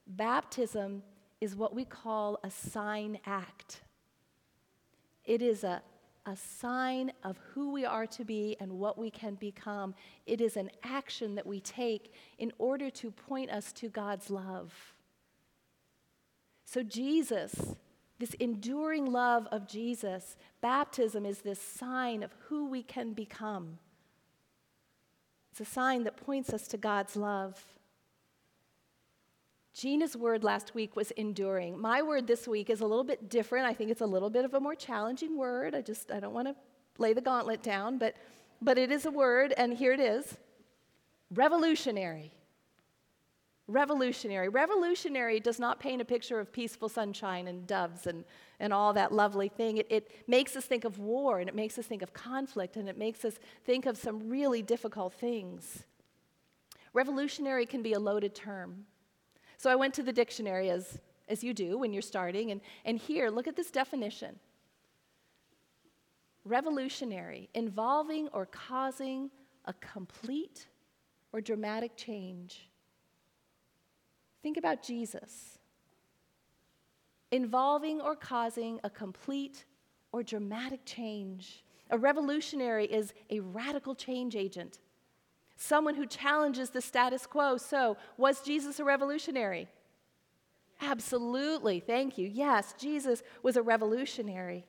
Baptism 0.08 1.04
is 1.42 1.56
what 1.56 1.76
we 1.76 1.86
call 1.86 2.40
a 2.44 2.50
sign 2.50 3.20
act. 3.26 3.82
It 5.26 5.42
is 5.42 5.64
a, 5.64 5.82
a 6.26 6.36
sign 6.36 7.12
of 7.24 7.38
who 7.54 7.72
we 7.72 7.86
are 7.86 8.08
to 8.08 8.24
be 8.24 8.56
and 8.60 8.74
what 8.74 8.98
we 8.98 9.10
can 9.10 9.36
become. 9.36 9.96
It 10.26 10.42
is 10.42 10.58
an 10.58 10.70
action 10.84 11.36
that 11.36 11.48
we 11.48 11.60
take 11.60 12.14
in 12.38 12.52
order 12.58 12.90
to 12.92 13.12
point 13.12 13.50
us 13.50 13.72
to 13.74 13.90
God's 13.90 14.30
love. 14.30 14.94
So, 16.66 16.84
Jesus, 16.84 17.76
this 18.20 18.34
enduring 18.36 19.06
love 19.06 19.48
of 19.52 19.68
Jesus, 19.68 20.36
baptism 20.62 21.26
is 21.26 21.40
this 21.40 21.62
sign 21.62 22.24
of 22.24 22.32
who 22.48 22.68
we 22.68 22.82
can 22.82 23.14
become. 23.14 23.80
It's 25.52 25.62
a 25.62 25.66
sign 25.66 26.04
that 26.04 26.18
points 26.18 26.52
us 26.52 26.68
to 26.70 26.78
God's 26.78 27.16
love. 27.16 27.64
Gina's 29.75 30.15
word 30.15 30.46
last 30.46 30.74
week 30.74 30.96
was 30.96 31.12
enduring. 31.12 31.77
My 31.77 32.01
word 32.01 32.27
this 32.27 32.48
week 32.48 32.70
is 32.70 32.79
a 32.79 32.86
little 32.86 33.03
bit 33.03 33.29
different. 33.29 33.65
I 33.65 33.74
think 33.74 33.91
it's 33.91 34.00
a 34.00 34.05
little 34.05 34.29
bit 34.29 34.46
of 34.46 34.53
a 34.53 34.60
more 34.60 34.74
challenging 34.74 35.38
word. 35.38 35.75
I 35.75 35.82
just 35.82 36.12
I 36.12 36.22
don't 36.22 36.34
want 36.34 36.48
to 36.48 36.55
lay 36.98 37.12
the 37.12 37.20
gauntlet 37.20 37.62
down, 37.62 37.98
but 37.98 38.15
but 38.62 38.77
it 38.77 38.89
is 38.89 39.05
a 39.05 39.12
word 39.12 39.53
and 39.58 39.74
here 39.74 39.91
it 39.91 40.00
is. 40.00 40.38
Revolutionary. 41.29 42.32
Revolutionary. 43.67 44.48
Revolutionary 44.48 45.41
does 45.41 45.60
not 45.60 45.82
paint 45.82 46.01
a 46.01 46.05
picture 46.05 46.39
of 46.39 46.53
peaceful 46.53 46.88
sunshine 46.88 47.48
and 47.50 47.67
doves 47.67 48.08
and, 48.08 48.24
and 48.62 48.72
all 48.72 48.94
that 48.94 49.12
lovely 49.12 49.50
thing. 49.50 49.77
It, 49.77 49.88
it 49.89 50.12
makes 50.27 50.55
us 50.55 50.65
think 50.65 50.86
of 50.86 51.00
war 51.00 51.39
and 51.39 51.50
it 51.50 51.55
makes 51.55 51.77
us 51.77 51.86
think 51.86 52.01
of 52.01 52.13
conflict 52.13 52.77
and 52.77 52.88
it 52.88 52.98
makes 52.98 53.25
us 53.25 53.39
think 53.65 53.88
of 53.88 53.98
some 53.98 54.29
really 54.29 54.62
difficult 54.62 55.13
things. 55.15 55.84
Revolutionary 56.94 57.65
can 57.65 57.82
be 57.82 57.94
a 57.94 58.00
loaded 58.00 58.36
term. 58.36 58.86
So 59.58 59.70
I 59.70 59.76
went 59.76 59.94
to 59.96 60.04
the 60.04 60.14
dictionary 60.14 60.70
as, 60.70 61.00
as 61.30 61.44
you 61.44 61.54
do 61.54 61.78
when 61.78 61.94
you're 61.94 62.02
starting, 62.02 62.52
and, 62.52 62.62
and 62.84 62.98
here, 62.98 63.30
look 63.30 63.48
at 63.48 63.56
this 63.56 63.72
definition 63.72 64.40
revolutionary, 66.46 67.50
involving 67.56 68.28
or 68.28 68.46
causing 68.46 69.32
a 69.66 69.74
complete 69.74 70.68
or 71.34 71.42
dramatic 71.42 71.98
change. 71.98 72.70
Think 74.44 74.58
about 74.58 74.84
Jesus. 74.84 75.58
Involving 77.32 78.00
or 78.00 78.16
causing 78.16 78.80
a 78.84 78.90
complete 78.90 79.66
or 80.12 80.22
dramatic 80.22 80.82
change. 80.86 81.64
A 81.90 81.98
revolutionary 81.98 82.86
is 82.86 83.14
a 83.32 83.40
radical 83.40 83.96
change 83.96 84.36
agent, 84.36 84.80
someone 85.56 85.96
who 85.96 86.06
challenges 86.06 86.70
the 86.70 86.82
status 86.82 87.26
quo. 87.26 87.58
So, 87.58 87.98
was 88.18 88.42
Jesus 88.42 88.80
a 88.80 88.84
revolutionary? 88.84 89.68
Absolutely. 90.82 91.80
Thank 91.80 92.18
you. 92.18 92.28
Yes, 92.28 92.74
Jesus 92.78 93.24
was 93.42 93.56
a 93.56 93.62
revolutionary. 93.62 94.66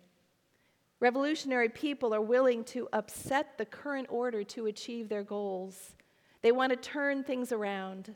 Revolutionary 1.00 1.68
people 1.68 2.14
are 2.14 2.22
willing 2.22 2.64
to 2.64 2.88
upset 2.92 3.58
the 3.58 3.66
current 3.66 4.06
order 4.10 4.42
to 4.44 4.66
achieve 4.66 5.08
their 5.08 5.24
goals. 5.24 5.94
They 6.42 6.52
want 6.52 6.70
to 6.70 6.76
turn 6.76 7.22
things 7.22 7.52
around. 7.52 8.14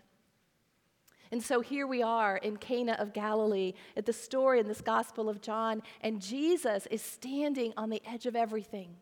And 1.32 1.42
so 1.42 1.60
here 1.60 1.86
we 1.86 2.02
are 2.02 2.36
in 2.38 2.56
Cana 2.56 2.96
of 2.98 3.12
Galilee 3.12 3.74
at 3.96 4.06
the 4.06 4.12
story 4.12 4.60
in 4.60 4.66
this 4.66 4.80
Gospel 4.80 5.28
of 5.28 5.40
John, 5.40 5.82
and 6.00 6.20
Jesus 6.20 6.86
is 6.90 7.02
standing 7.02 7.72
on 7.76 7.90
the 7.90 8.02
edge 8.06 8.26
of 8.26 8.34
everything. 8.34 8.96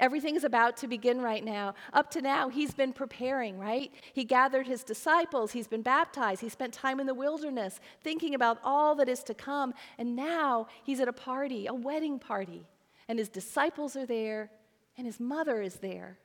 Everything 0.00 0.36
is 0.36 0.44
about 0.44 0.76
to 0.76 0.86
begin 0.86 1.20
right 1.20 1.44
now. 1.44 1.74
Up 1.92 2.10
to 2.12 2.22
now, 2.22 2.48
he's 2.48 2.72
been 2.72 2.92
preparing, 2.92 3.58
right? 3.58 3.92
He 4.12 4.22
gathered 4.22 4.66
his 4.66 4.84
disciples, 4.84 5.52
he's 5.52 5.66
been 5.66 5.82
baptized, 5.82 6.40
he 6.40 6.48
spent 6.48 6.72
time 6.72 7.00
in 7.00 7.06
the 7.06 7.14
wilderness 7.14 7.80
thinking 8.02 8.34
about 8.34 8.58
all 8.62 8.94
that 8.96 9.08
is 9.08 9.24
to 9.24 9.34
come. 9.34 9.74
And 9.98 10.14
now 10.14 10.68
he's 10.84 11.00
at 11.00 11.08
a 11.08 11.12
party, 11.12 11.66
a 11.66 11.74
wedding 11.74 12.20
party, 12.20 12.64
and 13.08 13.18
his 13.18 13.28
disciples 13.28 13.96
are 13.96 14.06
there, 14.06 14.50
and 14.96 15.06
his 15.06 15.18
mother 15.18 15.60
is 15.60 15.76
there. 15.76 16.18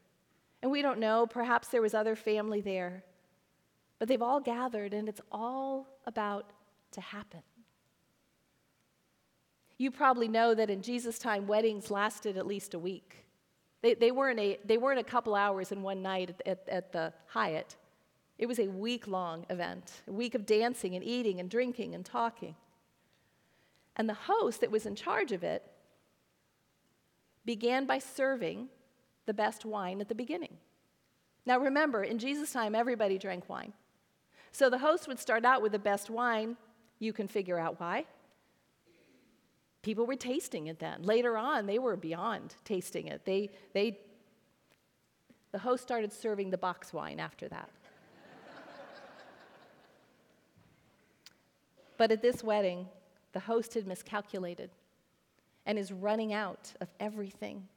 And 0.62 0.72
we 0.72 0.84
don't 0.84 1.00
know, 1.00 1.26
perhaps 1.26 1.70
there 1.70 1.82
was 1.82 1.96
other 1.96 2.16
family 2.16 2.62
there. 2.62 3.04
But 3.98 4.08
they've 4.08 4.22
all 4.22 4.40
gathered, 4.40 4.94
and 4.94 5.10
it's 5.10 5.22
all 5.32 5.88
about 6.06 6.52
to 6.92 7.02
happen. 7.02 7.42
You 9.78 9.90
probably 9.90 10.28
know 10.28 10.54
that 10.54 10.70
in 10.70 10.82
Jesus' 10.84 11.18
time, 11.18 11.48
weddings 11.48 11.90
lasted 11.90 12.38
at 12.38 12.46
least 12.46 12.74
a 12.76 12.80
week. 12.80 13.26
They, 13.84 13.94
they, 13.94 14.12
weren't, 14.12 14.40
a, 14.40 14.58
they 14.66 14.78
weren't 14.78 15.00
a 15.00 15.04
couple 15.04 15.36
hours 15.36 15.72
in 15.72 15.84
one 15.84 16.02
night 16.02 16.30
at, 16.30 16.48
at, 16.48 16.70
at 16.70 16.92
the 16.94 17.14
Hyatt. 17.28 17.76
It 18.40 18.48
was 18.48 18.58
a 18.58 18.68
week 18.68 19.08
long 19.08 19.46
event, 19.50 19.92
a 20.08 20.12
week 20.12 20.34
of 20.36 20.46
dancing 20.46 20.96
and 20.96 21.04
eating 21.04 21.40
and 21.40 21.50
drinking 21.50 21.94
and 21.94 22.04
talking. 22.04 22.56
And 23.98 24.10
the 24.10 24.14
host 24.16 24.62
that 24.62 24.72
was 24.72 24.86
in 24.86 24.96
charge 24.96 25.34
of 25.34 25.44
it 25.44 25.70
began 27.46 27.86
by 27.86 28.00
serving 28.00 28.70
the 29.26 29.34
best 29.34 29.66
wine 29.66 30.00
at 30.00 30.08
the 30.08 30.16
beginning. 30.16 30.58
Now 31.46 31.60
remember, 31.60 32.04
in 32.04 32.20
Jesus' 32.20 32.54
time, 32.54 32.74
everybody 32.74 33.18
drank 33.18 33.50
wine. 33.50 33.74
So 34.54 34.70
the 34.70 34.78
host 34.78 35.10
would 35.10 35.20
start 35.20 35.44
out 35.44 35.62
with 35.62 35.74
the 35.74 35.80
best 35.80 36.10
wine. 36.10 36.56
You 37.00 37.12
can 37.12 37.28
figure 37.28 37.60
out 37.60 37.82
why. 37.82 38.06
People 39.84 40.06
were 40.06 40.16
tasting 40.16 40.68
it 40.68 40.80
then. 40.80 41.04
Later 41.04 41.38
on, 41.38 41.68
they 41.68 41.78
were 41.78 41.98
beyond 41.98 42.56
tasting 42.64 43.08
it. 43.08 43.26
They, 43.26 43.52
they, 43.74 44.00
the 45.52 45.60
host 45.60 45.84
started 45.84 46.14
serving 46.14 46.50
the 46.50 46.58
box 46.58 46.94
wine 46.94 47.20
after 47.20 47.50
that. 47.50 47.70
but 51.98 52.12
at 52.12 52.22
this 52.22 52.42
wedding, 52.42 52.88
the 53.34 53.42
host 53.42 53.74
had 53.74 53.86
miscalculated 53.86 54.70
and 55.66 55.78
is 55.78 55.92
running 55.92 56.34
out 56.34 56.72
of 56.80 56.88
everything. 57.02 57.68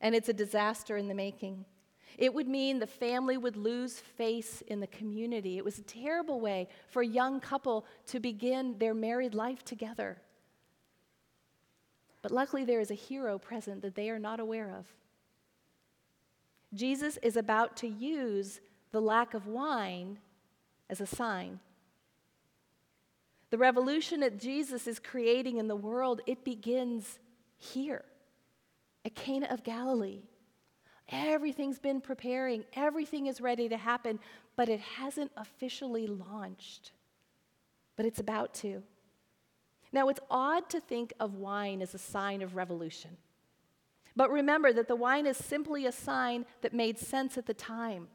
And 0.00 0.16
it's 0.16 0.28
a 0.28 0.34
disaster 0.34 0.96
in 0.96 1.06
the 1.06 1.14
making. 1.14 1.64
It 2.18 2.34
would 2.34 2.48
mean 2.48 2.80
the 2.80 2.86
family 2.86 3.36
would 3.36 3.56
lose 3.56 4.00
face 4.00 4.60
in 4.66 4.80
the 4.80 4.86
community. 4.88 5.56
It 5.56 5.64
was 5.64 5.78
a 5.78 5.82
terrible 5.82 6.40
way 6.40 6.68
for 6.88 7.02
a 7.02 7.06
young 7.06 7.38
couple 7.38 7.86
to 8.06 8.18
begin 8.18 8.76
their 8.78 8.94
married 8.94 9.34
life 9.34 9.64
together. 9.64 10.18
But 12.24 12.32
luckily, 12.32 12.64
there 12.64 12.80
is 12.80 12.90
a 12.90 12.94
hero 12.94 13.36
present 13.38 13.82
that 13.82 13.96
they 13.96 14.08
are 14.08 14.18
not 14.18 14.40
aware 14.40 14.70
of. 14.70 14.86
Jesus 16.72 17.18
is 17.18 17.36
about 17.36 17.76
to 17.76 17.86
use 17.86 18.62
the 18.92 19.00
lack 19.02 19.34
of 19.34 19.46
wine 19.46 20.16
as 20.88 21.02
a 21.02 21.06
sign. 21.06 21.60
The 23.50 23.58
revolution 23.58 24.20
that 24.20 24.40
Jesus 24.40 24.86
is 24.86 24.98
creating 24.98 25.58
in 25.58 25.68
the 25.68 25.76
world, 25.76 26.22
it 26.26 26.46
begins 26.46 27.18
here 27.58 28.06
at 29.04 29.14
Cana 29.14 29.48
of 29.50 29.62
Galilee. 29.62 30.22
Everything's 31.10 31.78
been 31.78 32.00
preparing, 32.00 32.64
everything 32.72 33.26
is 33.26 33.42
ready 33.42 33.68
to 33.68 33.76
happen, 33.76 34.18
but 34.56 34.70
it 34.70 34.80
hasn't 34.80 35.30
officially 35.36 36.06
launched. 36.06 36.92
But 37.96 38.06
it's 38.06 38.18
about 38.18 38.54
to. 38.54 38.82
Now, 39.94 40.08
it's 40.08 40.18
odd 40.28 40.68
to 40.70 40.80
think 40.80 41.12
of 41.20 41.36
wine 41.36 41.80
as 41.80 41.94
a 41.94 41.98
sign 41.98 42.42
of 42.42 42.56
revolution. 42.56 43.16
But 44.16 44.28
remember 44.28 44.72
that 44.72 44.88
the 44.88 44.96
wine 44.96 45.24
is 45.24 45.36
simply 45.36 45.86
a 45.86 45.92
sign 45.92 46.46
that 46.62 46.74
made 46.74 46.98
sense 46.98 47.38
at 47.38 47.46
the 47.46 47.54
time. 47.54 48.08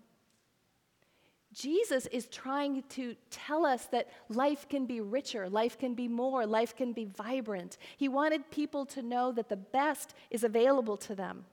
Jesus 1.53 2.05
is 2.07 2.27
trying 2.27 2.83
to 2.89 3.15
tell 3.31 3.65
us 3.65 3.85
that 3.87 4.09
life 4.27 4.67
can 4.67 4.87
be 4.87 4.99
richer, 4.99 5.49
life 5.49 5.79
can 5.79 5.93
be 5.93 6.09
more, 6.09 6.45
life 6.45 6.75
can 6.75 6.91
be 6.91 7.05
vibrant. 7.05 7.77
He 7.95 8.09
wanted 8.09 8.51
people 8.51 8.85
to 8.87 9.01
know 9.01 9.31
that 9.31 9.47
the 9.47 9.55
best 9.55 10.13
is 10.29 10.43
available 10.43 10.97
to 10.97 11.15
them. 11.15 11.45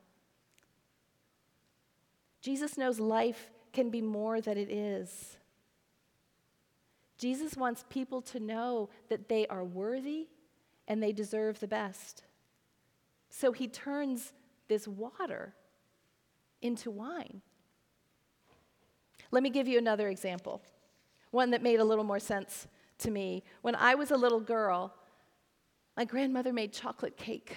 Jesus 2.43 2.77
knows 2.77 2.99
life 2.99 3.53
can 3.73 3.91
be 3.91 4.03
more 4.03 4.41
than 4.41 4.59
it 4.59 4.71
is. 4.71 5.39
Jesus 7.19 7.57
wants 7.57 7.85
people 7.89 8.21
to 8.23 8.41
know 8.41 8.91
that 9.09 9.29
they 9.29 9.47
are 9.47 9.65
worthy 9.65 10.29
and 10.89 11.03
they 11.03 11.13
deserve 11.13 11.61
the 11.61 11.69
best. 11.69 12.23
So 13.31 13.53
he 13.53 13.69
turns 13.69 14.33
this 14.69 14.87
water 14.87 15.55
into 16.63 16.91
wine. 16.91 17.43
Let 19.31 19.43
me 19.43 19.51
give 19.51 19.67
you 19.69 19.79
another 19.79 20.09
example, 20.09 20.63
one 21.31 21.51
that 21.51 21.63
made 21.63 21.81
a 21.81 21.85
little 21.85 22.05
more 22.05 22.21
sense 22.21 22.67
to 22.99 23.11
me. 23.11 23.43
When 23.63 23.75
I 23.75 23.95
was 23.95 24.11
a 24.11 24.17
little 24.17 24.41
girl, 24.41 24.95
my 25.97 26.05
grandmother 26.05 26.53
made 26.53 26.73
chocolate 26.73 27.17
cake. 27.17 27.57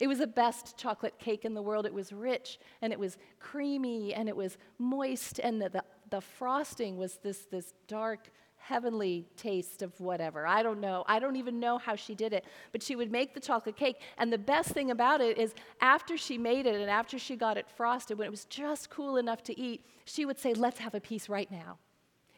It 0.00 0.08
was 0.08 0.18
the 0.18 0.26
best 0.26 0.76
chocolate 0.76 1.18
cake 1.18 1.44
in 1.44 1.54
the 1.54 1.62
world. 1.62 1.86
It 1.86 1.94
was 1.94 2.12
rich 2.12 2.58
and 2.80 2.92
it 2.92 2.98
was 2.98 3.18
creamy 3.38 4.14
and 4.14 4.28
it 4.28 4.36
was 4.36 4.56
moist, 4.78 5.38
and 5.38 5.60
the, 5.60 5.68
the, 5.68 5.84
the 6.10 6.20
frosting 6.20 6.96
was 6.96 7.18
this, 7.22 7.46
this 7.50 7.74
dark, 7.86 8.30
heavenly 8.62 9.26
taste 9.36 9.82
of 9.82 9.98
whatever. 10.00 10.46
I 10.46 10.62
don't 10.62 10.80
know. 10.80 11.04
I 11.06 11.18
don't 11.18 11.36
even 11.36 11.60
know 11.60 11.78
how 11.78 11.96
she 11.96 12.14
did 12.14 12.32
it. 12.32 12.44
But 12.72 12.82
she 12.82 12.96
would 12.96 13.10
make 13.10 13.34
the 13.34 13.40
chocolate 13.40 13.76
cake. 13.76 14.00
And 14.18 14.32
the 14.32 14.38
best 14.38 14.70
thing 14.70 14.90
about 14.90 15.20
it 15.20 15.38
is 15.38 15.54
after 15.80 16.16
she 16.16 16.38
made 16.38 16.66
it 16.66 16.74
and 16.74 16.90
after 16.90 17.18
she 17.18 17.36
got 17.36 17.56
it 17.56 17.66
frosted, 17.68 18.18
when 18.18 18.26
it 18.26 18.30
was 18.30 18.44
just 18.46 18.90
cool 18.90 19.16
enough 19.16 19.42
to 19.44 19.58
eat, 19.58 19.84
she 20.04 20.24
would 20.24 20.38
say, 20.38 20.54
Let's 20.54 20.78
have 20.78 20.94
a 20.94 21.00
piece 21.00 21.28
right 21.28 21.50
now. 21.50 21.78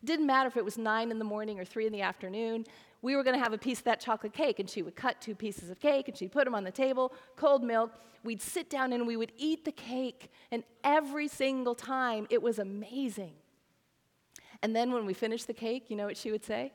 It 0.03 0.07
didn't 0.07 0.27
matter 0.27 0.49
if 0.49 0.57
it 0.57 0.65
was 0.65 0.77
nine 0.77 1.11
in 1.11 1.19
the 1.19 1.25
morning 1.25 1.59
or 1.61 1.65
three 1.65 1.87
in 1.87 1.93
the 1.93 2.03
afternoon 2.03 2.67
we 3.05 3.15
were 3.15 3.23
going 3.23 3.37
to 3.37 3.43
have 3.43 3.53
a 3.53 3.59
piece 3.59 3.81
of 3.81 3.85
that 3.85 4.01
chocolate 4.01 4.33
cake, 4.33 4.59
and 4.59 4.69
she 4.69 4.81
would 4.81 4.97
cut 4.97 5.21
two 5.21 5.35
pieces 5.35 5.69
of 5.69 5.79
cake 5.79 6.09
and 6.09 6.17
she'd 6.17 6.33
put 6.33 6.47
them 6.47 6.55
on 6.55 6.65
the 6.65 6.71
table, 6.71 7.13
cold 7.37 7.63
milk. 7.63 7.93
We'd 8.25 8.41
sit 8.41 8.71
down 8.71 8.95
and 8.95 9.07
we 9.07 9.19
would 9.19 9.31
eat 9.37 9.67
the 9.67 9.73
cake, 9.73 10.33
and 10.51 10.65
every 10.83 11.29
single 11.29 11.75
time 11.75 12.27
it 12.31 12.41
was 12.41 12.59
amazing. 12.59 13.35
And 14.65 14.75
then 14.75 14.93
when 14.93 15.05
we 15.05 15.13
finished 15.13 15.47
the 15.47 15.53
cake, 15.53 15.91
you 15.91 15.97
know 15.97 16.07
what 16.07 16.17
she 16.17 16.31
would 16.31 16.43
say? 16.43 16.73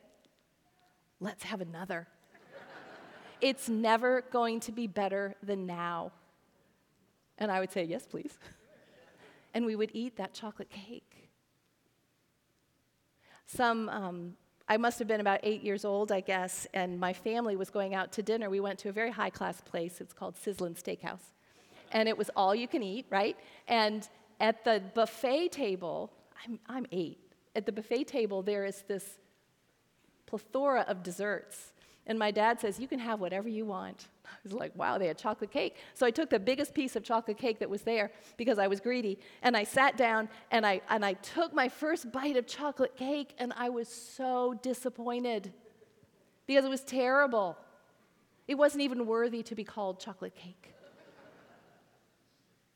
Let's 1.18 1.42
have 1.42 1.60
another. 1.60 2.06
it's 3.40 3.68
never 3.68 4.20
going 4.30 4.60
to 4.60 4.70
be 4.70 4.86
better 4.86 5.34
than 5.42 5.66
now. 5.66 6.12
And 7.38 7.50
I 7.50 7.58
would 7.58 7.72
say, 7.72 7.82
Yes, 7.82 8.06
please. 8.06 8.38
and 9.54 9.66
we 9.66 9.74
would 9.74 9.90
eat 9.92 10.18
that 10.18 10.34
chocolate 10.34 10.70
cake. 10.70 11.32
Some 13.46 13.88
um, 13.88 14.34
I 14.68 14.76
must 14.76 15.00
have 15.00 15.08
been 15.08 15.20
about 15.20 15.40
eight 15.42 15.64
years 15.64 15.84
old, 15.84 16.12
I 16.12 16.20
guess, 16.20 16.68
and 16.72 17.00
my 17.00 17.12
family 17.12 17.56
was 17.56 17.70
going 17.70 17.96
out 17.96 18.12
to 18.12 18.22
dinner. 18.22 18.48
We 18.48 18.60
went 18.60 18.78
to 18.80 18.88
a 18.88 18.92
very 18.92 19.10
high 19.10 19.30
class 19.30 19.60
place. 19.62 20.00
It's 20.00 20.12
called 20.12 20.36
Sizzlin 20.36 20.80
Steakhouse. 20.80 21.32
And 21.90 22.08
it 22.08 22.16
was 22.16 22.30
all 22.36 22.54
you 22.54 22.68
can 22.68 22.84
eat, 22.84 23.06
right? 23.10 23.36
And 23.66 24.08
at 24.38 24.62
the 24.62 24.80
buffet 24.94 25.48
table, 25.48 26.12
I'm, 26.46 26.60
I'm 26.68 26.86
eight. 26.92 27.29
At 27.54 27.66
the 27.66 27.72
buffet 27.72 28.04
table, 28.04 28.42
there 28.42 28.64
is 28.64 28.82
this 28.86 29.18
plethora 30.26 30.84
of 30.86 31.02
desserts. 31.02 31.72
And 32.06 32.18
my 32.18 32.30
dad 32.30 32.60
says, 32.60 32.78
You 32.78 32.88
can 32.88 32.98
have 32.98 33.20
whatever 33.20 33.48
you 33.48 33.64
want. 33.64 34.08
I 34.26 34.30
was 34.42 34.52
like, 34.52 34.74
Wow, 34.76 34.98
they 34.98 35.06
had 35.06 35.18
chocolate 35.18 35.50
cake. 35.50 35.76
So 35.94 36.06
I 36.06 36.10
took 36.10 36.30
the 36.30 36.38
biggest 36.38 36.74
piece 36.74 36.96
of 36.96 37.02
chocolate 37.02 37.38
cake 37.38 37.58
that 37.58 37.68
was 37.68 37.82
there 37.82 38.10
because 38.36 38.58
I 38.58 38.66
was 38.66 38.80
greedy. 38.80 39.18
And 39.42 39.56
I 39.56 39.64
sat 39.64 39.96
down 39.96 40.28
and 40.50 40.66
I, 40.66 40.80
and 40.88 41.04
I 41.04 41.14
took 41.14 41.52
my 41.52 41.68
first 41.68 42.10
bite 42.10 42.36
of 42.36 42.46
chocolate 42.46 42.96
cake, 42.96 43.34
and 43.38 43.52
I 43.56 43.68
was 43.68 43.88
so 43.88 44.58
disappointed 44.62 45.52
because 46.46 46.64
it 46.64 46.70
was 46.70 46.82
terrible. 46.82 47.56
It 48.48 48.56
wasn't 48.56 48.82
even 48.82 49.06
worthy 49.06 49.44
to 49.44 49.54
be 49.54 49.62
called 49.62 50.00
chocolate 50.00 50.34
cake. 50.34 50.74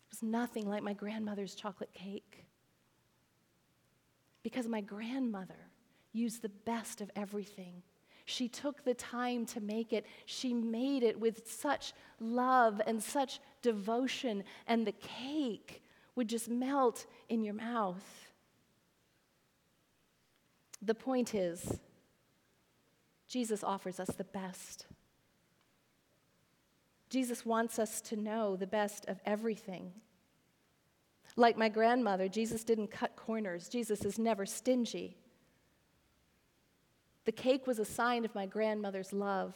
It 0.05 0.11
was 0.11 0.23
nothing 0.23 0.69
like 0.69 0.85
my 0.85 0.93
grandmother's 0.93 1.57
chocolate 1.57 1.93
cake. 1.93 2.45
Because 4.45 4.69
my 4.69 4.81
grandmother 4.81 5.73
used 6.13 6.43
the 6.43 6.49
best 6.49 7.01
of 7.01 7.11
everything 7.17 7.83
She 8.25 8.49
took 8.49 8.85
the 8.85 8.95
time 8.95 9.45
to 9.47 9.61
make 9.61 9.93
it. 9.93 10.07
She 10.25 10.55
made 10.55 11.03
it 11.03 11.21
with 11.21 11.51
such 11.51 11.93
love 12.19 12.81
and 12.87 13.03
such 13.03 13.41
devotion, 13.61 14.45
and 14.67 14.87
the 14.87 14.93
cake 14.93 15.83
would 16.15 16.29
just 16.29 16.49
melt 16.49 17.07
in 17.29 17.43
your 17.43 17.55
mouth. 17.55 18.33
The 20.81 20.95
point 20.95 21.35
is, 21.35 21.81
Jesus 23.29 23.63
offers 23.63 24.01
us 24.01 24.11
the 24.17 24.25
best. 24.25 24.87
Jesus 27.11 27.45
wants 27.45 27.79
us 27.79 28.01
to 28.03 28.17
know 28.17 28.57
the 28.57 28.67
best 28.67 29.07
of 29.07 29.21
everything. 29.27 29.93
Like 31.37 31.59
my 31.59 31.69
grandmother, 31.69 32.29
Jesus 32.29 32.65
didn't 32.65 32.91
cut 32.91 33.17
corners. 33.17 33.69
Jesus 33.69 34.05
is 34.05 34.19
never 34.19 34.47
stingy. 34.47 35.17
The 37.25 37.33
cake 37.33 37.67
was 37.67 37.79
a 37.79 37.85
sign 37.85 38.25
of 38.25 38.35
my 38.35 38.47
grandmother's 38.47 39.13
love. 39.13 39.55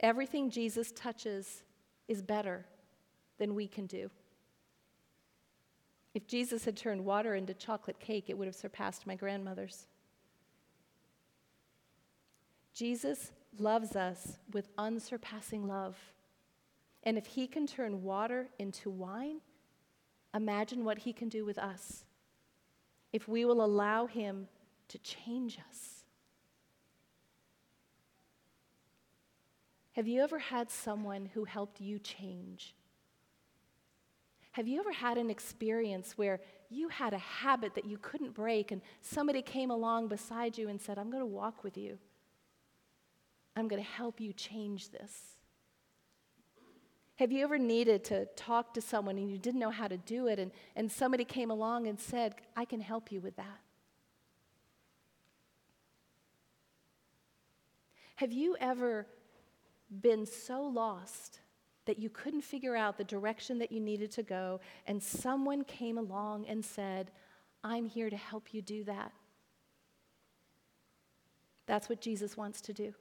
Everything 0.00 0.50
Jesus 0.50 0.92
touches 0.92 1.62
is 2.08 2.22
better 2.22 2.66
than 3.38 3.54
we 3.54 3.68
can 3.68 3.86
do. 3.86 4.10
If 6.14 6.26
Jesus 6.26 6.64
had 6.64 6.76
turned 6.76 7.04
water 7.04 7.34
into 7.34 7.54
chocolate 7.54 7.98
cake, 7.98 8.24
it 8.28 8.38
would 8.38 8.46
have 8.46 8.54
surpassed 8.54 9.06
my 9.06 9.16
grandmother's. 9.16 9.86
Jesus 12.72 13.32
loves 13.58 13.94
us 13.96 14.38
with 14.52 14.68
unsurpassing 14.78 15.66
love. 15.66 15.96
And 17.04 17.18
if 17.18 17.26
he 17.26 17.46
can 17.46 17.66
turn 17.66 18.02
water 18.02 18.48
into 18.58 18.90
wine, 18.90 19.40
imagine 20.34 20.84
what 20.84 20.98
he 20.98 21.12
can 21.12 21.28
do 21.28 21.44
with 21.44 21.58
us 21.58 22.04
if 23.12 23.28
we 23.28 23.44
will 23.44 23.64
allow 23.64 24.06
him 24.06 24.48
to 24.88 24.98
change 24.98 25.58
us. 25.70 26.04
Have 29.92 30.08
you 30.08 30.22
ever 30.22 30.40
had 30.40 30.70
someone 30.70 31.30
who 31.34 31.44
helped 31.44 31.80
you 31.80 32.00
change? 32.00 32.74
Have 34.52 34.66
you 34.66 34.80
ever 34.80 34.92
had 34.92 35.18
an 35.18 35.30
experience 35.30 36.18
where 36.18 36.40
you 36.70 36.88
had 36.88 37.12
a 37.12 37.18
habit 37.18 37.74
that 37.76 37.84
you 37.84 37.98
couldn't 37.98 38.34
break 38.34 38.72
and 38.72 38.80
somebody 39.00 39.42
came 39.42 39.70
along 39.70 40.08
beside 40.08 40.58
you 40.58 40.68
and 40.68 40.80
said, 40.80 40.98
I'm 40.98 41.10
going 41.10 41.22
to 41.22 41.26
walk 41.26 41.62
with 41.62 41.76
you? 41.76 41.98
I'm 43.56 43.68
going 43.68 43.82
to 43.82 43.88
help 43.88 44.20
you 44.20 44.32
change 44.32 44.90
this. 44.90 45.33
Have 47.16 47.30
you 47.30 47.44
ever 47.44 47.58
needed 47.58 48.02
to 48.04 48.26
talk 48.36 48.74
to 48.74 48.80
someone 48.80 49.18
and 49.18 49.30
you 49.30 49.38
didn't 49.38 49.60
know 49.60 49.70
how 49.70 49.86
to 49.86 49.96
do 49.96 50.26
it, 50.26 50.38
and, 50.38 50.50
and 50.74 50.90
somebody 50.90 51.24
came 51.24 51.50
along 51.50 51.86
and 51.86 51.98
said, 51.98 52.34
I 52.56 52.64
can 52.64 52.80
help 52.80 53.12
you 53.12 53.20
with 53.20 53.36
that? 53.36 53.60
Have 58.16 58.32
you 58.32 58.56
ever 58.60 59.06
been 60.00 60.26
so 60.26 60.62
lost 60.62 61.40
that 61.84 61.98
you 61.98 62.08
couldn't 62.10 62.42
figure 62.42 62.74
out 62.74 62.96
the 62.96 63.04
direction 63.04 63.58
that 63.58 63.70
you 63.70 63.80
needed 63.80 64.10
to 64.12 64.22
go, 64.22 64.60
and 64.86 65.02
someone 65.02 65.62
came 65.64 65.98
along 65.98 66.46
and 66.46 66.64
said, 66.64 67.10
I'm 67.62 67.86
here 67.86 68.10
to 68.10 68.16
help 68.16 68.52
you 68.52 68.62
do 68.62 68.84
that? 68.84 69.12
That's 71.66 71.88
what 71.88 72.00
Jesus 72.00 72.36
wants 72.36 72.60
to 72.62 72.72
do. 72.72 72.94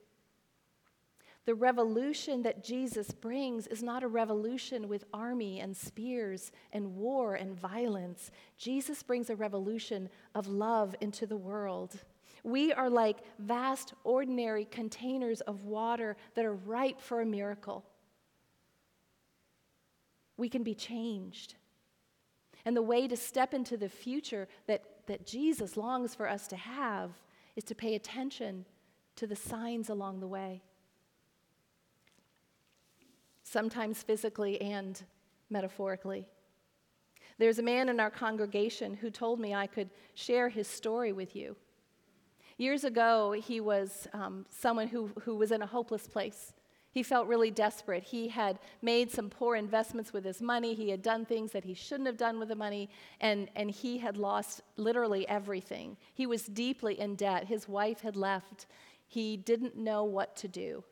The 1.45 1.55
revolution 1.55 2.43
that 2.43 2.63
Jesus 2.63 3.11
brings 3.11 3.67
is 3.67 3.83
not 3.83 4.03
a 4.03 4.07
revolution 4.07 4.87
with 4.87 5.03
army 5.13 5.59
and 5.59 5.75
spears 5.75 6.53
and 6.71 6.95
war 6.95 7.35
and 7.35 7.53
violence. 7.53 8.31
Jesus 8.57 9.03
brings 9.03 9.29
a 9.29 9.35
revolution 9.35 10.09
of 10.35 10.47
love 10.47 10.95
into 11.01 11.25
the 11.25 11.35
world. 11.35 11.99
We 12.45 12.71
are 12.71 12.89
like 12.89 13.17
vast, 13.39 13.93
ordinary 14.05 14.65
containers 14.65 15.41
of 15.41 15.65
water 15.65 16.15
that 16.35 16.45
are 16.45 16.55
ripe 16.55 17.01
for 17.01 17.19
a 17.19 17.25
miracle. 17.25 17.83
We 20.37 20.47
can 20.47 20.63
be 20.63 20.75
changed. 20.75 21.55
And 22.63 22.75
the 22.75 22.81
way 22.81 23.05
to 23.09 23.17
step 23.17 23.53
into 23.53 23.75
the 23.75 23.89
future 23.89 24.47
that, 24.67 24.83
that 25.07 25.25
Jesus 25.25 25.75
longs 25.75 26.15
for 26.15 26.29
us 26.29 26.47
to 26.47 26.55
have 26.55 27.11
is 27.57 27.65
to 27.65 27.75
pay 27.75 27.95
attention 27.95 28.65
to 29.17 29.27
the 29.27 29.35
signs 29.35 29.89
along 29.89 30.21
the 30.21 30.27
way 30.27 30.61
sometimes 33.53 34.01
physically 34.01 34.59
and 34.59 35.03
metaphorically. 35.51 36.25
There's 37.37 37.59
a 37.59 37.63
man 37.63 37.87
in 37.87 37.99
our 37.99 38.09
congregation 38.09 38.95
who 38.95 39.11
told 39.11 39.39
me 39.39 39.53
I 39.53 39.67
could 39.67 39.91
share 40.15 40.49
his 40.49 40.67
story 40.67 41.13
with 41.13 41.35
you. 41.35 41.55
Years 42.57 42.83
ago, 42.83 43.31
he 43.31 43.59
was 43.59 44.07
um, 44.13 44.45
someone 44.49 44.87
who, 44.87 45.11
who 45.23 45.35
was 45.35 45.51
in 45.51 45.61
a 45.61 45.67
hopeless 45.67 46.07
place. 46.07 46.53
He 46.91 47.03
felt 47.03 47.27
really 47.27 47.51
desperate. 47.51 48.03
He 48.03 48.27
had 48.27 48.59
made 48.81 49.11
some 49.11 49.29
poor 49.29 49.55
investments 49.55 50.13
with 50.13 50.23
his 50.23 50.41
money. 50.41 50.73
He 50.73 50.89
had 50.89 51.01
done 51.01 51.25
things 51.25 51.51
that 51.51 51.63
he 51.63 51.73
shouldn't 51.75 52.07
have 52.07 52.17
done 52.17 52.39
with 52.39 52.49
the 52.49 52.55
money, 52.55 52.89
and, 53.21 53.49
and 53.55 53.69
he 53.69 53.99
had 53.99 54.17
lost 54.17 54.61
literally 54.77 55.27
everything. 55.27 55.97
He 56.13 56.25
was 56.25 56.45
deeply 56.45 56.99
in 56.99 57.15
debt. 57.15 57.45
His 57.45 57.67
wife 57.67 58.01
had 58.01 58.15
left. 58.15 58.65
He 59.07 59.37
didn't 59.37 59.75
know 59.75 60.03
what 60.03 60.35
to 60.37 60.47
do. 60.47 60.83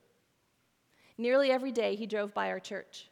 Nearly 1.21 1.51
every 1.51 1.71
day 1.71 1.93
he 1.93 2.07
drove 2.07 2.33
by 2.33 2.49
our 2.49 2.59
church. 2.59 3.07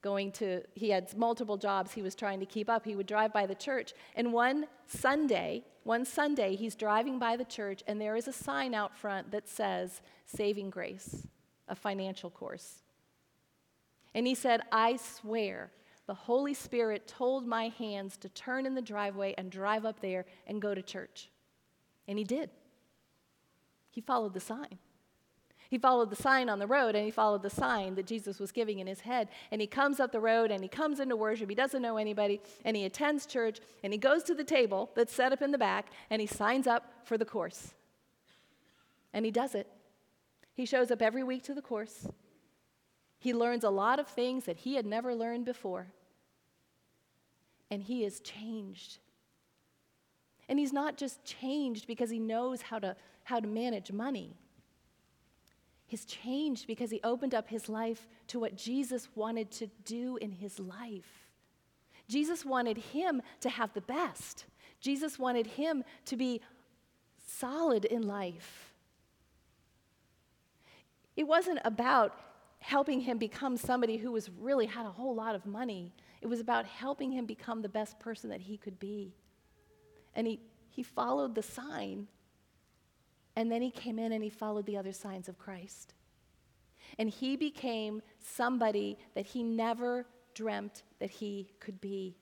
Going 0.00 0.32
to, 0.32 0.62
he 0.74 0.88
had 0.88 1.14
multiple 1.18 1.58
jobs 1.58 1.92
he 1.92 2.00
was 2.00 2.14
trying 2.14 2.40
to 2.40 2.46
keep 2.46 2.70
up. 2.70 2.86
He 2.86 2.96
would 2.96 3.06
drive 3.06 3.30
by 3.30 3.44
the 3.44 3.54
church. 3.54 3.92
And 4.16 4.32
one 4.32 4.64
Sunday, 4.86 5.64
one 5.82 6.06
Sunday, 6.06 6.56
he's 6.56 6.74
driving 6.74 7.18
by 7.18 7.36
the 7.36 7.44
church, 7.44 7.82
and 7.86 8.00
there 8.00 8.16
is 8.16 8.26
a 8.26 8.32
sign 8.32 8.72
out 8.72 8.96
front 8.96 9.30
that 9.32 9.46
says, 9.46 10.00
Saving 10.24 10.70
Grace, 10.70 11.26
a 11.68 11.74
financial 11.74 12.30
course. 12.30 12.84
And 14.14 14.26
he 14.26 14.34
said, 14.34 14.62
I 14.72 14.96
swear 14.96 15.70
the 16.06 16.14
Holy 16.14 16.54
Spirit 16.54 17.06
told 17.06 17.46
my 17.46 17.68
hands 17.68 18.16
to 18.16 18.30
turn 18.30 18.64
in 18.64 18.74
the 18.74 18.80
driveway 18.80 19.34
and 19.36 19.50
drive 19.50 19.84
up 19.84 20.00
there 20.00 20.24
and 20.46 20.62
go 20.62 20.74
to 20.74 20.80
church. 20.80 21.28
And 22.06 22.16
he 22.16 22.24
did. 22.24 22.48
He 23.90 24.00
followed 24.00 24.32
the 24.32 24.40
sign. 24.40 24.78
He 25.68 25.76
followed 25.76 26.08
the 26.08 26.16
sign 26.16 26.48
on 26.48 26.58
the 26.58 26.66
road 26.66 26.94
and 26.94 27.04
he 27.04 27.10
followed 27.10 27.42
the 27.42 27.50
sign 27.50 27.94
that 27.96 28.06
Jesus 28.06 28.38
was 28.38 28.52
giving 28.52 28.78
in 28.78 28.86
his 28.86 29.00
head. 29.00 29.28
And 29.50 29.60
he 29.60 29.66
comes 29.66 30.00
up 30.00 30.12
the 30.12 30.20
road 30.20 30.50
and 30.50 30.62
he 30.62 30.68
comes 30.68 30.98
into 30.98 31.14
worship. 31.14 31.48
He 31.48 31.54
doesn't 31.54 31.82
know 31.82 31.98
anybody 31.98 32.40
and 32.64 32.74
he 32.74 32.84
attends 32.86 33.26
church 33.26 33.60
and 33.84 33.92
he 33.92 33.98
goes 33.98 34.22
to 34.24 34.34
the 34.34 34.44
table 34.44 34.90
that's 34.94 35.12
set 35.12 35.30
up 35.30 35.42
in 35.42 35.50
the 35.50 35.58
back 35.58 35.88
and 36.08 36.22
he 36.22 36.26
signs 36.26 36.66
up 36.66 36.90
for 37.04 37.18
the 37.18 37.26
course. 37.26 37.74
And 39.12 39.26
he 39.26 39.30
does 39.30 39.54
it. 39.54 39.66
He 40.54 40.64
shows 40.64 40.90
up 40.90 41.02
every 41.02 41.22
week 41.22 41.42
to 41.44 41.54
the 41.54 41.62
course. 41.62 42.08
He 43.18 43.34
learns 43.34 43.64
a 43.64 43.70
lot 43.70 43.98
of 43.98 44.08
things 44.08 44.44
that 44.44 44.56
he 44.56 44.74
had 44.74 44.86
never 44.86 45.14
learned 45.14 45.44
before. 45.44 45.88
And 47.70 47.82
he 47.82 48.04
is 48.04 48.20
changed. 48.20 48.98
And 50.48 50.58
he's 50.58 50.72
not 50.72 50.96
just 50.96 51.24
changed 51.26 51.86
because 51.86 52.08
he 52.08 52.18
knows 52.18 52.62
how 52.62 52.78
to, 52.78 52.96
how 53.24 53.38
to 53.38 53.46
manage 53.46 53.92
money. 53.92 54.34
He's 55.88 56.04
changed 56.04 56.66
because 56.66 56.90
he 56.90 57.00
opened 57.02 57.34
up 57.34 57.48
his 57.48 57.66
life 57.68 58.06
to 58.28 58.38
what 58.38 58.56
Jesus 58.56 59.08
wanted 59.14 59.50
to 59.52 59.68
do 59.86 60.18
in 60.18 60.30
his 60.30 60.60
life. 60.60 61.30
Jesus 62.08 62.44
wanted 62.44 62.76
him 62.76 63.22
to 63.40 63.48
have 63.48 63.72
the 63.72 63.80
best. 63.80 64.44
Jesus 64.80 65.18
wanted 65.18 65.46
him 65.46 65.82
to 66.04 66.16
be 66.16 66.42
solid 67.26 67.86
in 67.86 68.02
life. 68.02 68.74
It 71.16 71.26
wasn't 71.26 71.60
about 71.64 72.14
helping 72.60 73.00
him 73.00 73.16
become 73.16 73.56
somebody 73.56 73.96
who 73.96 74.12
was 74.12 74.28
really 74.38 74.66
had 74.66 74.84
a 74.84 74.90
whole 74.90 75.14
lot 75.14 75.34
of 75.34 75.46
money. 75.46 75.94
It 76.20 76.26
was 76.26 76.38
about 76.38 76.66
helping 76.66 77.10
him 77.12 77.24
become 77.24 77.62
the 77.62 77.68
best 77.68 77.98
person 77.98 78.28
that 78.28 78.42
he 78.42 78.58
could 78.58 78.78
be. 78.78 79.14
And 80.14 80.26
he, 80.26 80.38
he 80.68 80.82
followed 80.82 81.34
the 81.34 81.42
sign 81.42 82.08
and 83.38 83.52
then 83.52 83.62
he 83.62 83.70
came 83.70 84.00
in 84.00 84.10
and 84.10 84.24
he 84.24 84.30
followed 84.30 84.66
the 84.66 84.76
other 84.76 84.90
signs 84.90 85.28
of 85.28 85.38
Christ. 85.38 85.94
And 86.98 87.08
he 87.08 87.36
became 87.36 88.02
somebody 88.18 88.98
that 89.14 89.26
he 89.26 89.44
never 89.44 90.06
dreamt 90.34 90.82
that 90.98 91.10
he 91.10 91.52
could 91.60 91.80
be. 91.80 92.16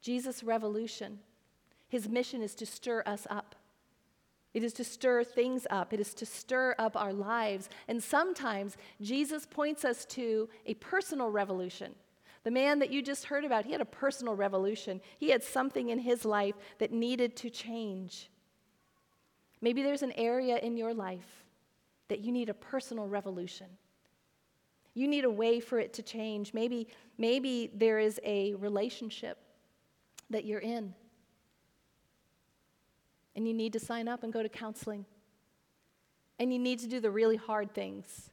Jesus' 0.00 0.44
revolution, 0.44 1.18
his 1.88 2.08
mission 2.08 2.42
is 2.42 2.54
to 2.54 2.64
stir 2.64 3.02
us 3.06 3.26
up. 3.28 3.56
It 4.52 4.62
is 4.62 4.72
to 4.74 4.84
stir 4.84 5.24
things 5.24 5.66
up. 5.68 5.92
It 5.92 5.98
is 5.98 6.14
to 6.14 6.24
stir 6.24 6.76
up 6.78 6.96
our 6.96 7.12
lives. 7.12 7.68
And 7.88 8.00
sometimes 8.00 8.76
Jesus 9.00 9.46
points 9.46 9.84
us 9.84 10.04
to 10.10 10.48
a 10.64 10.74
personal 10.74 11.28
revolution. 11.28 11.96
The 12.44 12.52
man 12.52 12.78
that 12.78 12.90
you 12.90 13.02
just 13.02 13.24
heard 13.24 13.44
about, 13.44 13.64
he 13.64 13.72
had 13.72 13.80
a 13.80 13.84
personal 13.84 14.36
revolution. 14.36 15.00
He 15.18 15.30
had 15.30 15.42
something 15.42 15.88
in 15.88 15.98
his 15.98 16.24
life 16.24 16.54
that 16.78 16.92
needed 16.92 17.34
to 17.38 17.50
change. 17.50 18.30
Maybe 19.64 19.82
there's 19.82 20.02
an 20.02 20.12
area 20.12 20.58
in 20.58 20.76
your 20.76 20.92
life 20.92 21.46
that 22.08 22.20
you 22.20 22.32
need 22.32 22.50
a 22.50 22.54
personal 22.54 23.08
revolution. 23.08 23.66
You 24.92 25.08
need 25.08 25.24
a 25.24 25.30
way 25.30 25.58
for 25.58 25.78
it 25.78 25.94
to 25.94 26.02
change. 26.02 26.52
Maybe, 26.52 26.88
maybe 27.16 27.70
there 27.74 27.98
is 27.98 28.20
a 28.24 28.52
relationship 28.56 29.38
that 30.28 30.44
you're 30.44 30.60
in 30.60 30.94
And 33.34 33.48
you 33.48 33.54
need 33.54 33.72
to 33.72 33.80
sign 33.80 34.06
up 34.06 34.22
and 34.22 34.32
go 34.32 34.42
to 34.42 34.50
counseling. 34.50 35.06
And 36.38 36.52
you 36.52 36.58
need 36.58 36.78
to 36.80 36.86
do 36.86 37.00
the 37.00 37.10
really 37.10 37.36
hard 37.36 37.72
things. 37.74 38.30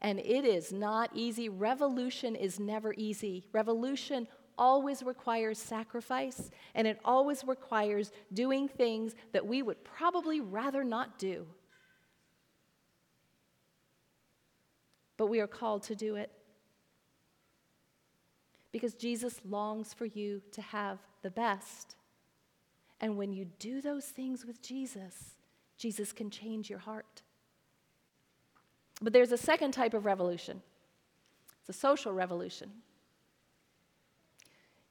And 0.00 0.18
it 0.18 0.44
is 0.44 0.72
not 0.72 1.10
easy. 1.14 1.48
Revolution 1.48 2.34
is 2.34 2.58
never 2.58 2.92
easy. 2.96 3.46
Revolution 3.52 4.26
always 4.58 5.02
requires 5.02 5.58
sacrifice, 5.58 6.50
and 6.74 6.86
it 6.86 7.00
always 7.04 7.44
requires 7.44 8.12
doing 8.32 8.68
things 8.68 9.14
that 9.32 9.46
we 9.46 9.62
would 9.62 9.82
probably 9.84 10.40
rather 10.40 10.84
not 10.84 11.18
do. 11.18 11.46
But 15.16 15.26
we 15.26 15.40
are 15.40 15.46
called 15.46 15.82
to 15.84 15.94
do 15.94 16.16
it 16.16 16.30
because 18.72 18.94
Jesus 18.94 19.40
longs 19.48 19.94
for 19.94 20.04
you 20.04 20.42
to 20.50 20.60
have 20.60 20.98
the 21.22 21.30
best. 21.30 21.94
And 23.00 23.16
when 23.16 23.32
you 23.32 23.46
do 23.58 23.80
those 23.80 24.06
things 24.06 24.44
with 24.44 24.60
Jesus, 24.62 25.36
Jesus 25.76 26.12
can 26.12 26.30
change 26.30 26.68
your 26.68 26.80
heart. 26.80 27.22
But 29.00 29.12
there's 29.12 29.32
a 29.32 29.38
second 29.38 29.72
type 29.72 29.94
of 29.94 30.04
revolution 30.04 30.60
it's 31.60 31.76
a 31.76 31.80
social 31.80 32.12
revolution. 32.12 32.70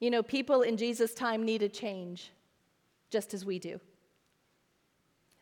You 0.04 0.10
know, 0.10 0.22
people 0.22 0.60
in 0.60 0.76
Jesus' 0.76 1.14
time 1.14 1.44
needed 1.44 1.72
change, 1.72 2.30
just 3.08 3.32
as 3.32 3.46
we 3.46 3.58
do. 3.58 3.80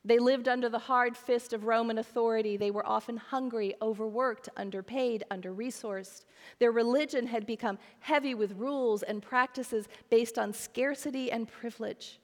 They 0.05 0.20
lived 0.20 0.46
under 0.46 0.68
the 0.68 0.79
hard 0.79 1.16
fist 1.16 1.53
of 1.53 1.64
Roman 1.64 1.98
authority. 1.98 2.57
They 2.57 2.70
were 2.70 2.87
often 2.87 3.16
hungry, 3.16 3.75
overworked, 3.83 4.48
underpaid, 4.57 5.25
under 5.33 5.53
resourced. 5.53 6.27
Their 6.61 6.70
religion 6.70 7.27
had 7.27 7.44
become 7.44 7.77
heavy 7.98 8.37
with 8.37 8.53
rules 8.53 9.03
and 9.03 9.20
practices 9.20 9.88
based 10.11 10.38
on 10.38 10.53
scarcity 10.53 11.33
and 11.33 11.48
privilege. 11.48 12.20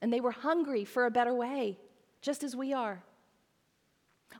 And 0.00 0.12
they 0.12 0.20
were 0.20 0.32
hungry 0.32 0.84
for 0.84 1.06
a 1.06 1.12
better 1.12 1.32
way, 1.32 1.78
just 2.22 2.42
as 2.42 2.56
we 2.56 2.72
are. 2.72 3.04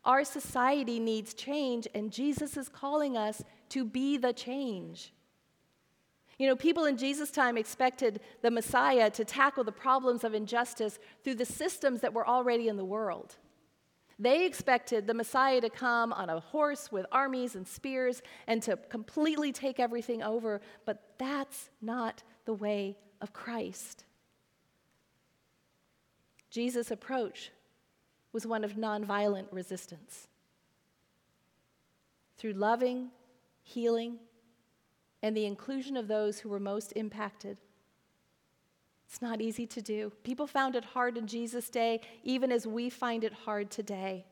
Our 0.04 0.24
society 0.24 0.98
needs 0.98 1.34
change, 1.34 1.86
and 1.94 2.10
Jesus 2.10 2.56
is 2.56 2.68
calling 2.68 3.16
us 3.16 3.44
to 3.68 3.84
be 3.84 4.16
the 4.16 4.32
change. 4.32 5.12
You 6.38 6.48
know, 6.48 6.56
people 6.56 6.86
in 6.86 6.96
Jesus' 6.96 7.30
time 7.30 7.56
expected 7.56 8.20
the 8.40 8.50
Messiah 8.50 9.10
to 9.10 9.24
tackle 9.24 9.64
the 9.64 9.72
problems 9.72 10.24
of 10.24 10.34
injustice 10.34 10.98
through 11.22 11.36
the 11.36 11.44
systems 11.44 12.00
that 12.00 12.14
were 12.14 12.26
already 12.26 12.68
in 12.68 12.76
the 12.76 12.84
world. 12.84 13.36
They 14.18 14.46
expected 14.46 15.06
the 15.06 15.14
Messiah 15.14 15.60
to 15.60 15.70
come 15.70 16.12
on 16.12 16.30
a 16.30 16.40
horse 16.40 16.92
with 16.92 17.06
armies 17.10 17.56
and 17.56 17.66
spears 17.66 18.22
and 18.46 18.62
to 18.62 18.76
completely 18.76 19.52
take 19.52 19.80
everything 19.80 20.22
over, 20.22 20.60
but 20.84 21.02
that's 21.18 21.70
not 21.80 22.22
the 22.44 22.54
way 22.54 22.96
of 23.20 23.32
Christ. 23.32 24.04
Jesus' 26.50 26.90
approach 26.90 27.50
was 28.32 28.46
one 28.46 28.64
of 28.64 28.74
nonviolent 28.74 29.46
resistance. 29.50 30.28
Through 32.36 32.52
loving, 32.52 33.10
healing, 33.62 34.18
and 35.22 35.36
the 35.36 35.46
inclusion 35.46 35.96
of 35.96 36.08
those 36.08 36.40
who 36.40 36.48
were 36.48 36.60
most 36.60 36.92
impacted. 36.96 37.58
It's 39.08 39.22
not 39.22 39.40
easy 39.40 39.66
to 39.66 39.82
do. 39.82 40.10
People 40.24 40.46
found 40.46 40.74
it 40.74 40.84
hard 40.84 41.18
in 41.18 41.26
Jesus' 41.26 41.68
day, 41.68 42.00
even 42.24 42.50
as 42.50 42.66
we 42.66 42.88
find 42.88 43.24
it 43.24 43.32
hard 43.32 43.70
today. 43.70 44.24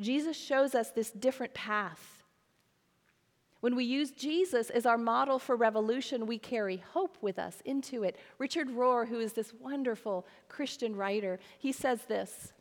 Jesus 0.00 0.36
shows 0.36 0.74
us 0.74 0.90
this 0.90 1.10
different 1.10 1.54
path. 1.54 2.22
When 3.60 3.74
we 3.74 3.84
use 3.84 4.12
Jesus 4.12 4.70
as 4.70 4.86
our 4.86 4.98
model 4.98 5.38
for 5.38 5.56
revolution, 5.56 6.26
we 6.26 6.38
carry 6.38 6.76
hope 6.92 7.16
with 7.20 7.38
us 7.38 7.60
into 7.64 8.04
it. 8.04 8.16
Richard 8.38 8.68
Rohr, 8.68 9.08
who 9.08 9.18
is 9.18 9.32
this 9.32 9.52
wonderful 9.52 10.26
Christian 10.48 10.94
writer, 10.94 11.40
he 11.58 11.72
says 11.72 12.02
this. 12.06 12.52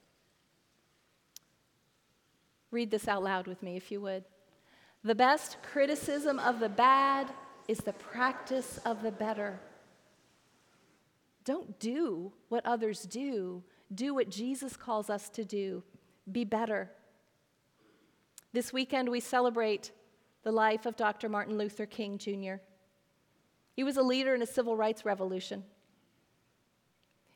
Read 2.71 2.89
this 2.89 3.07
out 3.07 3.23
loud 3.23 3.47
with 3.47 3.61
me, 3.61 3.75
if 3.75 3.91
you 3.91 4.01
would. 4.01 4.23
The 5.07 5.15
best 5.15 5.55
criticism 5.61 6.37
of 6.37 6.59
the 6.59 6.67
bad 6.67 7.31
is 7.69 7.77
the 7.77 7.93
practice 7.93 8.77
of 8.83 9.01
the 9.01 9.11
better. 9.13 9.57
Don't 11.45 11.79
do 11.79 12.33
what 12.49 12.65
others 12.65 13.03
do, 13.03 13.63
do 13.95 14.13
what 14.13 14.29
Jesus 14.29 14.75
calls 14.75 15.09
us 15.09 15.29
to 15.29 15.45
do. 15.45 15.81
Be 16.29 16.43
better. 16.43 16.91
This 18.51 18.73
weekend, 18.73 19.07
we 19.07 19.21
celebrate 19.21 19.91
the 20.43 20.51
life 20.51 20.85
of 20.85 20.97
Dr. 20.97 21.29
Martin 21.29 21.57
Luther 21.57 21.85
King 21.85 22.17
Jr. 22.17 22.55
He 23.77 23.85
was 23.85 23.95
a 23.95 24.03
leader 24.03 24.35
in 24.35 24.41
a 24.41 24.45
civil 24.45 24.75
rights 24.75 25.05
revolution. 25.05 25.63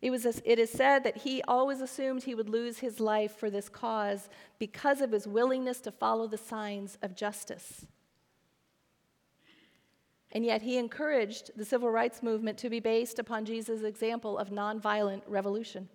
It, 0.02 0.10
was 0.10 0.26
it 0.26 0.58
is 0.58 0.72
said 0.72 1.04
that 1.04 1.18
he 1.18 1.44
always 1.48 1.80
assumed 1.80 2.24
he 2.24 2.34
would 2.34 2.50
lose 2.50 2.80
his 2.80 3.00
life 3.00 3.36
for 3.38 3.50
this 3.52 3.70
cause 3.70 4.30
because 4.58 5.00
of 5.00 5.12
his 5.12 5.28
willingness 5.28 5.80
to 5.82 5.92
follow 5.92 6.28
the 6.28 6.38
signs 6.38 6.98
of 7.04 7.16
justice. 7.16 7.86
And 10.32 10.46
yet 10.46 10.62
he 10.62 10.78
encouraged 10.78 11.52
the 11.56 11.66
civil 11.66 11.90
rights 11.90 12.24
movement 12.24 12.58
to 12.60 12.70
be 12.70 12.80
based 12.80 13.20
upon 13.20 13.46
Jesus' 13.46 13.84
example 13.84 14.38
of 14.38 14.50
nonviolent 14.50 15.22
revolution. 15.28 15.90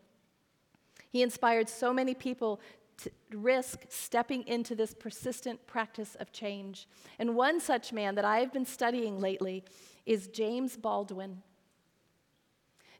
He 1.10 1.22
inspired 1.22 1.68
so 1.68 1.92
many 1.92 2.14
people 2.14 2.60
to 2.98 3.10
risk 3.32 3.86
stepping 3.88 4.46
into 4.46 4.74
this 4.74 4.94
persistent 4.94 5.66
practice 5.66 6.14
of 6.16 6.32
change. 6.32 6.86
And 7.18 7.34
one 7.34 7.60
such 7.60 7.92
man 7.92 8.14
that 8.14 8.24
I 8.24 8.38
have 8.38 8.52
been 8.52 8.66
studying 8.66 9.20
lately 9.20 9.64
is 10.04 10.28
James 10.28 10.76
Baldwin. 10.76 11.42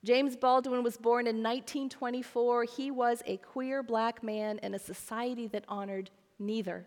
James 0.07 0.37
Baldwin 0.37 0.85
was 0.85 0.97
born 0.97 1.27
in 1.27 1.43
1924. 1.43 2.63
He 2.63 2.93
was 2.93 3.25
a 3.27 3.39
queer 3.39 3.83
black 3.83 4.23
man 4.23 4.61
in 4.63 4.73
a 4.73 4.79
society 4.79 5.49
that 5.49 5.65
honored 5.67 6.11
neither. 6.39 6.87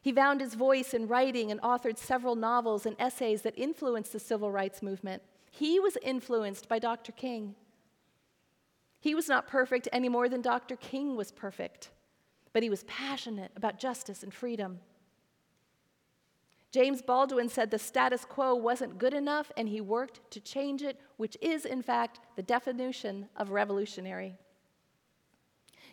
He 0.00 0.12
found 0.12 0.40
his 0.40 0.54
voice 0.54 0.94
in 0.94 1.08
writing 1.08 1.50
and 1.50 1.60
authored 1.62 1.98
several 1.98 2.36
novels 2.36 2.86
and 2.86 2.94
essays 3.00 3.42
that 3.42 3.58
influenced 3.58 4.12
the 4.12 4.20
civil 4.20 4.52
rights 4.52 4.82
movement. 4.82 5.20
He 5.50 5.80
was 5.80 5.98
influenced 6.00 6.68
by 6.68 6.78
Dr. 6.78 7.10
King. 7.10 7.56
He 9.00 9.16
was 9.16 9.26
not 9.26 9.48
perfect 9.48 9.88
any 9.92 10.08
more 10.08 10.28
than 10.28 10.42
Dr. 10.42 10.76
King 10.76 11.16
was 11.16 11.32
perfect, 11.32 11.90
but 12.52 12.62
he 12.62 12.70
was 12.70 12.84
passionate 12.84 13.50
about 13.56 13.80
justice 13.80 14.22
and 14.22 14.32
freedom. 14.32 14.78
James 16.72 17.02
Baldwin 17.02 17.48
said 17.48 17.70
the 17.70 17.78
status 17.78 18.24
quo 18.24 18.54
wasn't 18.54 18.98
good 18.98 19.14
enough 19.14 19.50
and 19.56 19.68
he 19.68 19.80
worked 19.80 20.20
to 20.30 20.40
change 20.40 20.82
it, 20.82 21.00
which 21.16 21.36
is, 21.40 21.64
in 21.64 21.82
fact, 21.82 22.20
the 22.36 22.42
definition 22.42 23.28
of 23.36 23.50
revolutionary. 23.50 24.36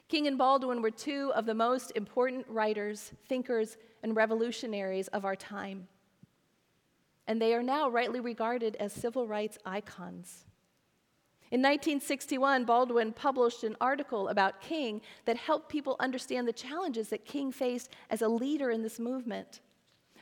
King 0.08 0.28
and 0.28 0.38
Baldwin 0.38 0.82
were 0.82 0.92
two 0.92 1.32
of 1.36 1.46
the 1.46 1.56
most 1.56 1.92
important 1.96 2.46
writers, 2.48 3.12
thinkers, 3.28 3.78
and 4.04 4.16
revolutionaries 4.16 5.08
of 5.10 5.26
our 5.26 5.36
time. 5.36 5.88
And 7.28 7.42
they 7.42 7.54
are 7.54 7.64
now 7.64 7.90
rightly 7.90 8.20
regarded 8.20 8.76
as 8.78 8.94
civil 8.94 9.28
rights 9.28 9.58
icons. 9.66 10.46
In 11.50 11.62
1961, 11.62 12.66
Baldwin 12.66 13.14
published 13.14 13.64
an 13.64 13.76
article 13.82 14.28
about 14.28 14.62
King 14.62 15.02
that 15.26 15.38
helped 15.38 15.70
people 15.70 15.96
understand 16.00 16.48
the 16.48 16.54
challenges 16.54 17.10
that 17.10 17.26
King 17.26 17.52
faced 17.52 17.90
as 18.10 18.22
a 18.22 18.28
leader 18.28 18.70
in 18.70 18.84
this 18.84 19.00
movement. 19.00 19.62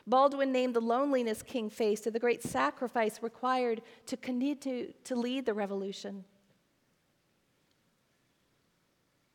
Baldwin 0.06 0.52
named 0.52 0.74
the 0.74 0.80
loneliness 0.80 1.42
King 1.42 1.68
faced 1.68 2.06
and 2.06 2.14
the 2.14 2.20
great 2.20 2.42
sacrifice 2.42 3.22
required 3.22 3.82
to 4.06 4.16
continue 4.16 4.92
to 5.04 5.16
lead 5.16 5.46
the 5.46 5.54
revolution. 5.54 6.24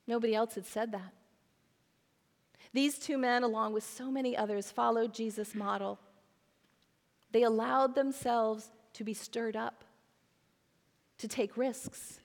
Nobody 0.07 0.33
else 0.33 0.55
had 0.55 0.65
said 0.65 0.91
that. 0.93 1.13
These 2.73 2.99
two 2.99 3.17
men, 3.17 3.43
along 3.43 3.73
with 3.73 3.83
so 3.83 4.09
many 4.09 4.35
others, 4.35 4.71
followed 4.71 5.13
Jesus' 5.13 5.53
model. 5.53 5.99
They 7.31 7.43
allowed 7.43 7.95
themselves 7.95 8.71
to 8.93 9.03
be 9.03 9.13
stirred 9.13 9.57
up, 9.57 9.83
to 11.17 11.27
take 11.27 11.57
risks, 11.57 12.21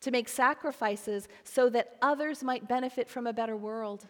to 0.00 0.10
make 0.10 0.28
sacrifices 0.28 1.28
so 1.44 1.68
that 1.70 1.96
others 2.00 2.42
might 2.42 2.68
benefit 2.68 3.08
from 3.08 3.26
a 3.26 3.32
better 3.32 3.56
world. 3.56 4.06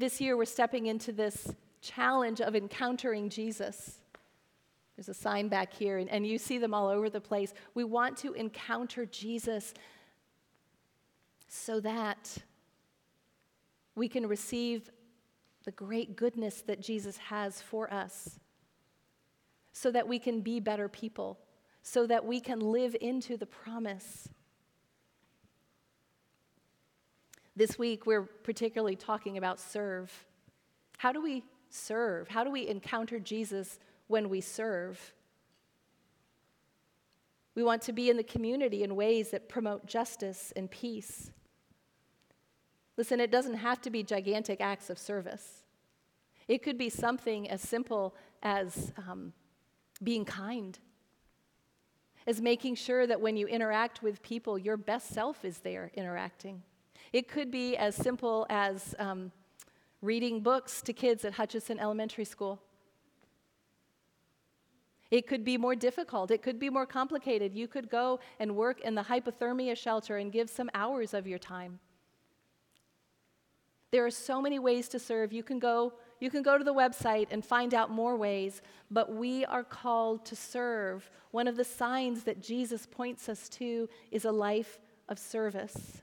This 0.00 0.18
year, 0.18 0.34
we're 0.34 0.46
stepping 0.46 0.86
into 0.86 1.12
this 1.12 1.52
challenge 1.82 2.40
of 2.40 2.56
encountering 2.56 3.28
Jesus. 3.28 3.98
There's 4.96 5.10
a 5.10 5.14
sign 5.14 5.48
back 5.48 5.74
here, 5.74 5.98
and, 5.98 6.08
and 6.08 6.26
you 6.26 6.38
see 6.38 6.56
them 6.56 6.72
all 6.72 6.88
over 6.88 7.10
the 7.10 7.20
place. 7.20 7.52
We 7.74 7.84
want 7.84 8.16
to 8.18 8.32
encounter 8.32 9.04
Jesus 9.04 9.74
so 11.48 11.80
that 11.80 12.34
we 13.94 14.08
can 14.08 14.26
receive 14.26 14.88
the 15.66 15.72
great 15.72 16.16
goodness 16.16 16.62
that 16.62 16.80
Jesus 16.80 17.18
has 17.18 17.60
for 17.60 17.92
us, 17.92 18.40
so 19.74 19.90
that 19.90 20.08
we 20.08 20.18
can 20.18 20.40
be 20.40 20.60
better 20.60 20.88
people, 20.88 21.38
so 21.82 22.06
that 22.06 22.24
we 22.24 22.40
can 22.40 22.60
live 22.60 22.96
into 23.02 23.36
the 23.36 23.44
promise 23.44 24.30
This 27.56 27.78
week, 27.78 28.06
we're 28.06 28.22
particularly 28.22 28.96
talking 28.96 29.36
about 29.36 29.58
serve. 29.58 30.12
How 30.98 31.12
do 31.12 31.22
we 31.22 31.44
serve? 31.68 32.28
How 32.28 32.44
do 32.44 32.50
we 32.50 32.68
encounter 32.68 33.18
Jesus 33.18 33.78
when 34.06 34.28
we 34.28 34.40
serve? 34.40 35.14
We 37.54 37.62
want 37.62 37.82
to 37.82 37.92
be 37.92 38.08
in 38.08 38.16
the 38.16 38.22
community 38.22 38.82
in 38.82 38.94
ways 38.94 39.30
that 39.30 39.48
promote 39.48 39.86
justice 39.86 40.52
and 40.54 40.70
peace. 40.70 41.30
Listen, 42.96 43.20
it 43.20 43.30
doesn't 43.30 43.54
have 43.54 43.80
to 43.82 43.90
be 43.90 44.02
gigantic 44.02 44.60
acts 44.60 44.90
of 44.90 44.98
service. 44.98 45.64
It 46.48 46.62
could 46.62 46.78
be 46.78 46.88
something 46.88 47.48
as 47.48 47.60
simple 47.60 48.14
as 48.42 48.92
um, 48.96 49.32
being 50.02 50.24
kind, 50.24 50.78
as 52.26 52.40
making 52.40 52.76
sure 52.76 53.06
that 53.06 53.20
when 53.20 53.36
you 53.36 53.46
interact 53.46 54.02
with 54.02 54.22
people, 54.22 54.58
your 54.58 54.76
best 54.76 55.08
self 55.08 55.44
is 55.44 55.58
there 55.58 55.90
interacting. 55.94 56.62
It 57.12 57.28
could 57.28 57.50
be 57.50 57.76
as 57.76 57.96
simple 57.96 58.46
as 58.48 58.94
um, 58.98 59.32
reading 60.00 60.40
books 60.40 60.80
to 60.82 60.92
kids 60.92 61.24
at 61.24 61.34
Hutchison 61.34 61.78
Elementary 61.78 62.24
School. 62.24 62.60
It 65.10 65.26
could 65.26 65.44
be 65.44 65.58
more 65.58 65.74
difficult. 65.74 66.30
It 66.30 66.40
could 66.40 66.60
be 66.60 66.70
more 66.70 66.86
complicated. 66.86 67.52
You 67.54 67.66
could 67.66 67.90
go 67.90 68.20
and 68.38 68.54
work 68.54 68.80
in 68.82 68.94
the 68.94 69.02
hypothermia 69.02 69.76
shelter 69.76 70.18
and 70.18 70.30
give 70.30 70.48
some 70.48 70.70
hours 70.72 71.12
of 71.12 71.26
your 71.26 71.38
time. 71.38 71.80
There 73.90 74.06
are 74.06 74.10
so 74.10 74.40
many 74.40 74.60
ways 74.60 74.88
to 74.90 75.00
serve. 75.00 75.32
You 75.32 75.42
can 75.42 75.58
go 75.58 75.94
you 76.20 76.30
can 76.30 76.42
go 76.42 76.58
to 76.58 76.62
the 76.62 76.74
website 76.74 77.28
and 77.30 77.42
find 77.42 77.72
out 77.72 77.90
more 77.90 78.14
ways, 78.14 78.60
but 78.90 79.10
we 79.10 79.46
are 79.46 79.64
called 79.64 80.26
to 80.26 80.36
serve. 80.36 81.10
One 81.30 81.48
of 81.48 81.56
the 81.56 81.64
signs 81.64 82.24
that 82.24 82.42
Jesus 82.42 82.86
points 82.86 83.30
us 83.30 83.48
to 83.48 83.88
is 84.10 84.26
a 84.26 84.30
life 84.30 84.78
of 85.08 85.18
service. 85.18 86.02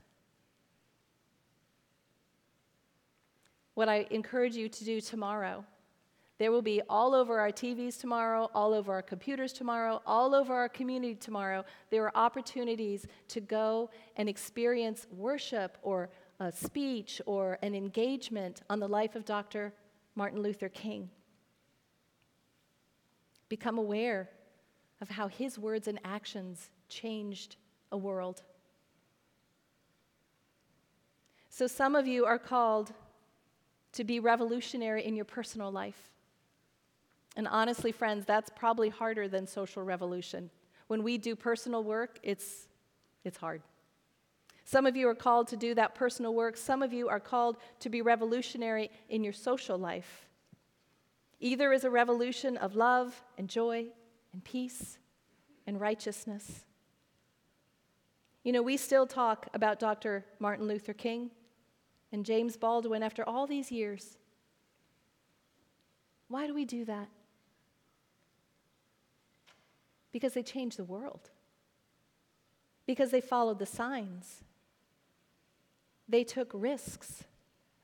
What 3.78 3.90
I 3.90 4.08
encourage 4.10 4.56
you 4.56 4.70
to 4.70 4.84
do 4.84 5.00
tomorrow, 5.00 5.64
there 6.40 6.52
will 6.52 6.64
be 6.64 6.82
all 6.90 7.14
over 7.14 7.40
our 7.40 7.52
TVs 7.52 8.00
tomorrow, 8.00 8.50
all 8.56 8.74
over 8.74 8.92
our 8.92 9.04
computers 9.04 9.54
tomorrow, 9.54 10.02
all 10.04 10.34
over 10.34 10.52
our 10.56 10.68
community 10.68 11.14
tomorrow. 11.14 11.64
There 11.92 12.04
are 12.04 12.12
opportunities 12.18 13.06
to 13.28 13.40
go 13.40 13.92
and 14.16 14.28
experience 14.28 15.06
worship 15.12 15.78
or 15.84 16.10
a 16.40 16.52
speech 16.52 17.22
or 17.28 17.60
an 17.62 17.76
engagement 17.76 18.64
on 18.68 18.80
the 18.80 18.88
life 18.88 19.16
of 19.16 19.26
Dr. 19.26 19.72
Martin 20.16 20.42
Luther 20.42 20.70
King. 20.70 21.12
Become 23.48 23.78
aware 23.78 24.28
of 25.02 25.12
how 25.12 25.28
his 25.28 25.60
words 25.60 25.88
and 25.88 26.00
actions 26.04 26.72
changed 26.90 27.58
a 27.92 27.98
world. 27.98 28.42
So, 31.52 31.68
some 31.68 31.96
of 31.96 32.08
you 32.08 32.26
are 32.26 32.40
called 32.40 32.92
to 33.98 34.04
be 34.04 34.20
revolutionary 34.20 35.04
in 35.04 35.16
your 35.16 35.26
personal 35.26 35.72
life. 35.72 36.12
And 37.36 37.48
honestly, 37.48 37.92
friends, 37.92 38.26
that's 38.26 38.52
probably 38.56 38.90
harder 38.90 39.28
than 39.28 39.48
social 39.48 39.82
revolution. 39.82 40.52
When 40.86 41.02
we 41.02 41.18
do 41.18 41.36
personal 41.36 41.84
work, 41.84 42.20
it's, 42.22 42.68
it's 43.24 43.38
hard. 43.38 43.64
Some 44.66 44.86
of 44.86 44.96
you 44.96 45.08
are 45.08 45.16
called 45.16 45.48
to 45.48 45.58
do 45.58 45.74
that 45.74 45.96
personal 45.96 46.36
work. 46.36 46.58
Some 46.58 46.84
of 46.84 46.94
you 46.94 47.10
are 47.10 47.20
called 47.20 47.58
to 47.80 47.90
be 47.90 48.04
revolutionary 48.04 48.92
in 49.10 49.24
your 49.24 49.34
social 49.34 49.80
life. 49.80 50.28
Either 51.40 51.74
is 51.74 51.84
a 51.84 51.90
revolution 51.90 52.56
of 52.58 52.76
love 52.76 53.24
and 53.40 53.48
joy 53.48 53.88
and 54.32 54.44
peace 54.44 55.00
and 55.66 55.82
righteousness. 55.82 56.66
You 58.44 58.52
know, 58.52 58.62
we 58.62 58.78
still 58.78 59.08
talk 59.08 59.48
about 59.56 59.80
Dr. 59.80 60.24
Martin 60.40 60.68
Luther 60.68 60.94
King 60.94 61.32
and 62.12 62.26
James 62.26 62.58
Baldwin 62.58 63.04
after 63.04 63.28
all 63.28 63.48
these 63.48 63.72
years. 63.72 64.18
Why 66.28 66.48
do 66.48 66.54
we 66.54 66.66
do 66.66 66.86
that? 66.86 67.10
Because 70.12 70.34
they 70.34 70.44
changed 70.44 70.78
the 70.78 70.84
world. 70.84 71.30
Because 72.86 73.12
they 73.12 73.22
followed 73.22 73.60
the 73.60 73.66
signs. 73.66 74.44
They 76.08 76.24
took 76.24 76.52
risks. 76.54 77.24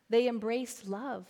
They 0.10 0.28
embraced 0.28 0.88
love. 0.88 1.28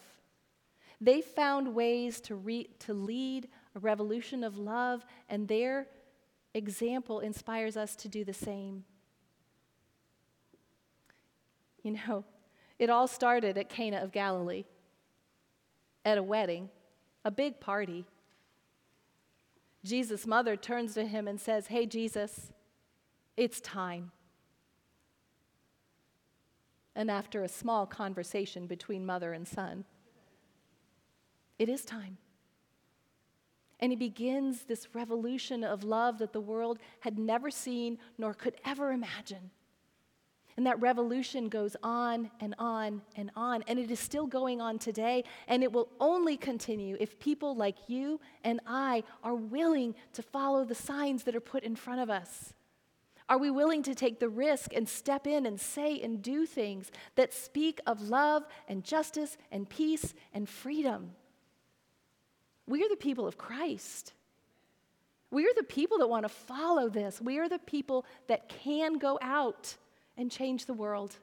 They 1.01 1.21
found 1.21 1.75
ways 1.75 2.21
to, 2.21 2.35
re- 2.35 2.69
to 2.79 2.93
lead 2.93 3.49
a 3.75 3.79
revolution 3.79 4.43
of 4.43 4.57
love, 4.57 5.05
and 5.27 5.47
their 5.47 5.87
example 6.53 7.19
inspires 7.19 7.75
us 7.75 7.95
to 7.97 8.07
do 8.07 8.23
the 8.23 8.33
same. 8.33 8.85
You 11.81 11.91
know, 12.07 12.23
it 12.79 12.89
all 12.89 13.07
started 13.07 13.57
at 13.57 13.69
Cana 13.69 13.97
of 13.97 14.11
Galilee, 14.11 14.65
at 16.05 16.17
a 16.17 16.23
wedding, 16.23 16.69
a 17.23 17.31
big 17.31 17.59
party. 17.59 18.05
Jesus' 19.83 20.25
mother 20.27 20.55
turns 20.55 20.93
to 20.95 21.05
him 21.05 21.27
and 21.27 21.39
says, 21.39 21.67
Hey, 21.67 21.85
Jesus, 21.85 22.51
it's 23.37 23.61
time 23.61 24.11
and 26.95 27.09
after 27.09 27.43
a 27.43 27.49
small 27.49 27.85
conversation 27.85 28.67
between 28.67 29.05
mother 29.05 29.33
and 29.33 29.47
son. 29.47 29.85
It 31.57 31.69
is 31.69 31.85
time. 31.85 32.17
And 33.79 33.91
he 33.91 33.95
begins 33.95 34.63
this 34.63 34.87
revolution 34.93 35.63
of 35.63 35.83
love 35.83 36.19
that 36.19 36.33
the 36.33 36.41
world 36.41 36.79
had 37.01 37.17
never 37.17 37.49
seen 37.49 37.97
nor 38.17 38.33
could 38.33 38.55
ever 38.65 38.91
imagine. 38.91 39.51
And 40.55 40.67
that 40.67 40.79
revolution 40.79 41.49
goes 41.49 41.75
on 41.81 42.29
and 42.39 42.53
on 42.59 43.01
and 43.15 43.31
on. 43.35 43.63
And 43.67 43.79
it 43.79 43.89
is 43.89 43.99
still 43.99 44.27
going 44.27 44.61
on 44.61 44.77
today. 44.77 45.23
And 45.47 45.63
it 45.63 45.71
will 45.71 45.89
only 45.99 46.37
continue 46.37 46.95
if 46.99 47.19
people 47.19 47.55
like 47.55 47.75
you 47.87 48.19
and 48.43 48.59
I 48.67 49.03
are 49.23 49.35
willing 49.35 49.95
to 50.13 50.21
follow 50.21 50.63
the 50.63 50.75
signs 50.75 51.23
that 51.23 51.35
are 51.35 51.41
put 51.41 51.63
in 51.63 51.75
front 51.75 52.01
of 52.01 52.09
us. 52.09 52.53
Are 53.29 53.37
we 53.37 53.49
willing 53.49 53.83
to 53.83 53.95
take 53.95 54.19
the 54.19 54.29
risk 54.29 54.73
and 54.73 54.87
step 54.87 55.25
in 55.25 55.45
and 55.45 55.59
say 55.59 55.99
and 56.01 56.21
do 56.21 56.45
things 56.45 56.91
that 57.15 57.33
speak 57.33 57.79
of 57.87 58.01
love 58.01 58.43
and 58.67 58.83
justice 58.83 59.37
and 59.51 59.67
peace 59.67 60.13
and 60.33 60.47
freedom? 60.47 61.11
We 62.67 62.83
are 62.83 62.89
the 62.89 62.95
people 62.95 63.25
of 63.25 63.37
Christ. 63.37 64.13
We 65.31 65.45
are 65.45 65.53
the 65.55 65.63
people 65.63 65.97
that 65.99 66.07
want 66.07 66.23
to 66.23 66.29
follow 66.29 66.89
this. 66.89 67.19
We 67.19 67.39
are 67.39 67.49
the 67.49 67.59
people 67.59 68.05
that 68.27 68.49
can 68.49 68.99
go 68.99 69.17
out 69.21 69.77
and 70.17 70.31
change 70.31 70.65
the 70.65 70.73
world. 70.73 71.17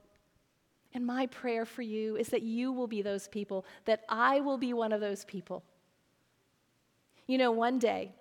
And 0.93 1.07
my 1.07 1.27
prayer 1.27 1.65
for 1.65 1.83
you 1.83 2.17
is 2.17 2.29
that 2.29 2.43
you 2.43 2.73
will 2.73 2.89
be 2.89 3.03
those 3.03 3.29
people, 3.29 3.65
that 3.85 4.05
I 4.09 4.41
will 4.41 4.59
be 4.59 4.73
one 4.73 4.93
of 4.93 5.01
those 5.01 5.25
people. 5.25 5.63
You 7.27 7.39
know, 7.39 7.53
one 7.53 7.79
day, 7.79 8.13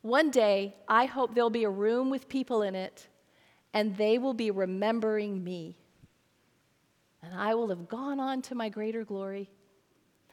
one 0.00 0.30
day, 0.30 0.74
I 0.88 1.04
hope 1.04 1.34
there'll 1.34 1.50
be 1.50 1.64
a 1.64 1.70
room 1.70 2.10
with 2.10 2.28
people 2.28 2.62
in 2.62 2.74
it, 2.74 3.08
and 3.74 3.96
they 3.96 4.18
will 4.18 4.34
be 4.34 4.50
remembering 4.50 5.42
me. 5.42 5.76
And 7.22 7.34
I 7.34 7.54
will 7.54 7.68
have 7.68 7.88
gone 7.88 8.20
on 8.20 8.40
to 8.42 8.54
my 8.54 8.68
greater 8.68 9.04
glory. 9.04 9.50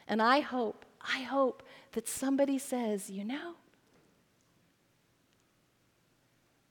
And 0.07 0.21
I 0.21 0.41
hope, 0.41 0.85
I 1.01 1.23
hope 1.23 1.63
that 1.93 2.07
somebody 2.07 2.59
says, 2.59 3.09
you 3.09 3.25
know, 3.25 3.55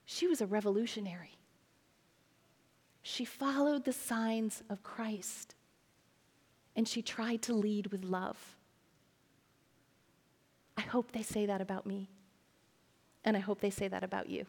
she 0.05 0.27
was 0.27 0.41
a 0.41 0.47
revolutionary. 0.47 1.37
She 3.03 3.25
followed 3.25 3.85
the 3.85 3.93
signs 3.93 4.63
of 4.71 4.83
Christ, 4.83 5.55
and 6.77 6.87
she 6.87 7.03
tried 7.03 7.43
to 7.43 7.53
lead 7.53 7.89
with 7.89 8.05
love. 8.05 8.57
I 10.77 10.83
hope 10.83 11.13
they 11.13 11.23
say 11.23 11.47
that 11.47 11.61
about 11.61 11.85
me. 11.85 12.09
And 13.25 13.37
I 13.37 13.41
hope 13.41 13.61
they 13.61 13.71
say 13.71 13.89
that 13.89 14.03
about 14.03 14.29
you. 14.29 14.47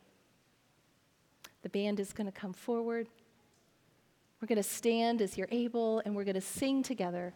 The 1.62 1.70
band 1.70 2.00
is 2.00 2.12
going 2.14 2.26
to 2.26 2.32
come 2.32 2.54
forward. 2.54 3.08
We're 4.42 4.48
going 4.48 4.58
to 4.58 4.64
stand 4.64 5.22
as 5.22 5.38
you're 5.38 5.48
able, 5.52 6.02
and 6.06 6.16
we're 6.16 6.24
going 6.24 6.36
to 6.36 6.42
sing 6.42 6.84
together 6.84 7.34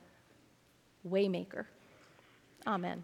Waymaker. 1.07 1.65
Amen. 2.65 3.03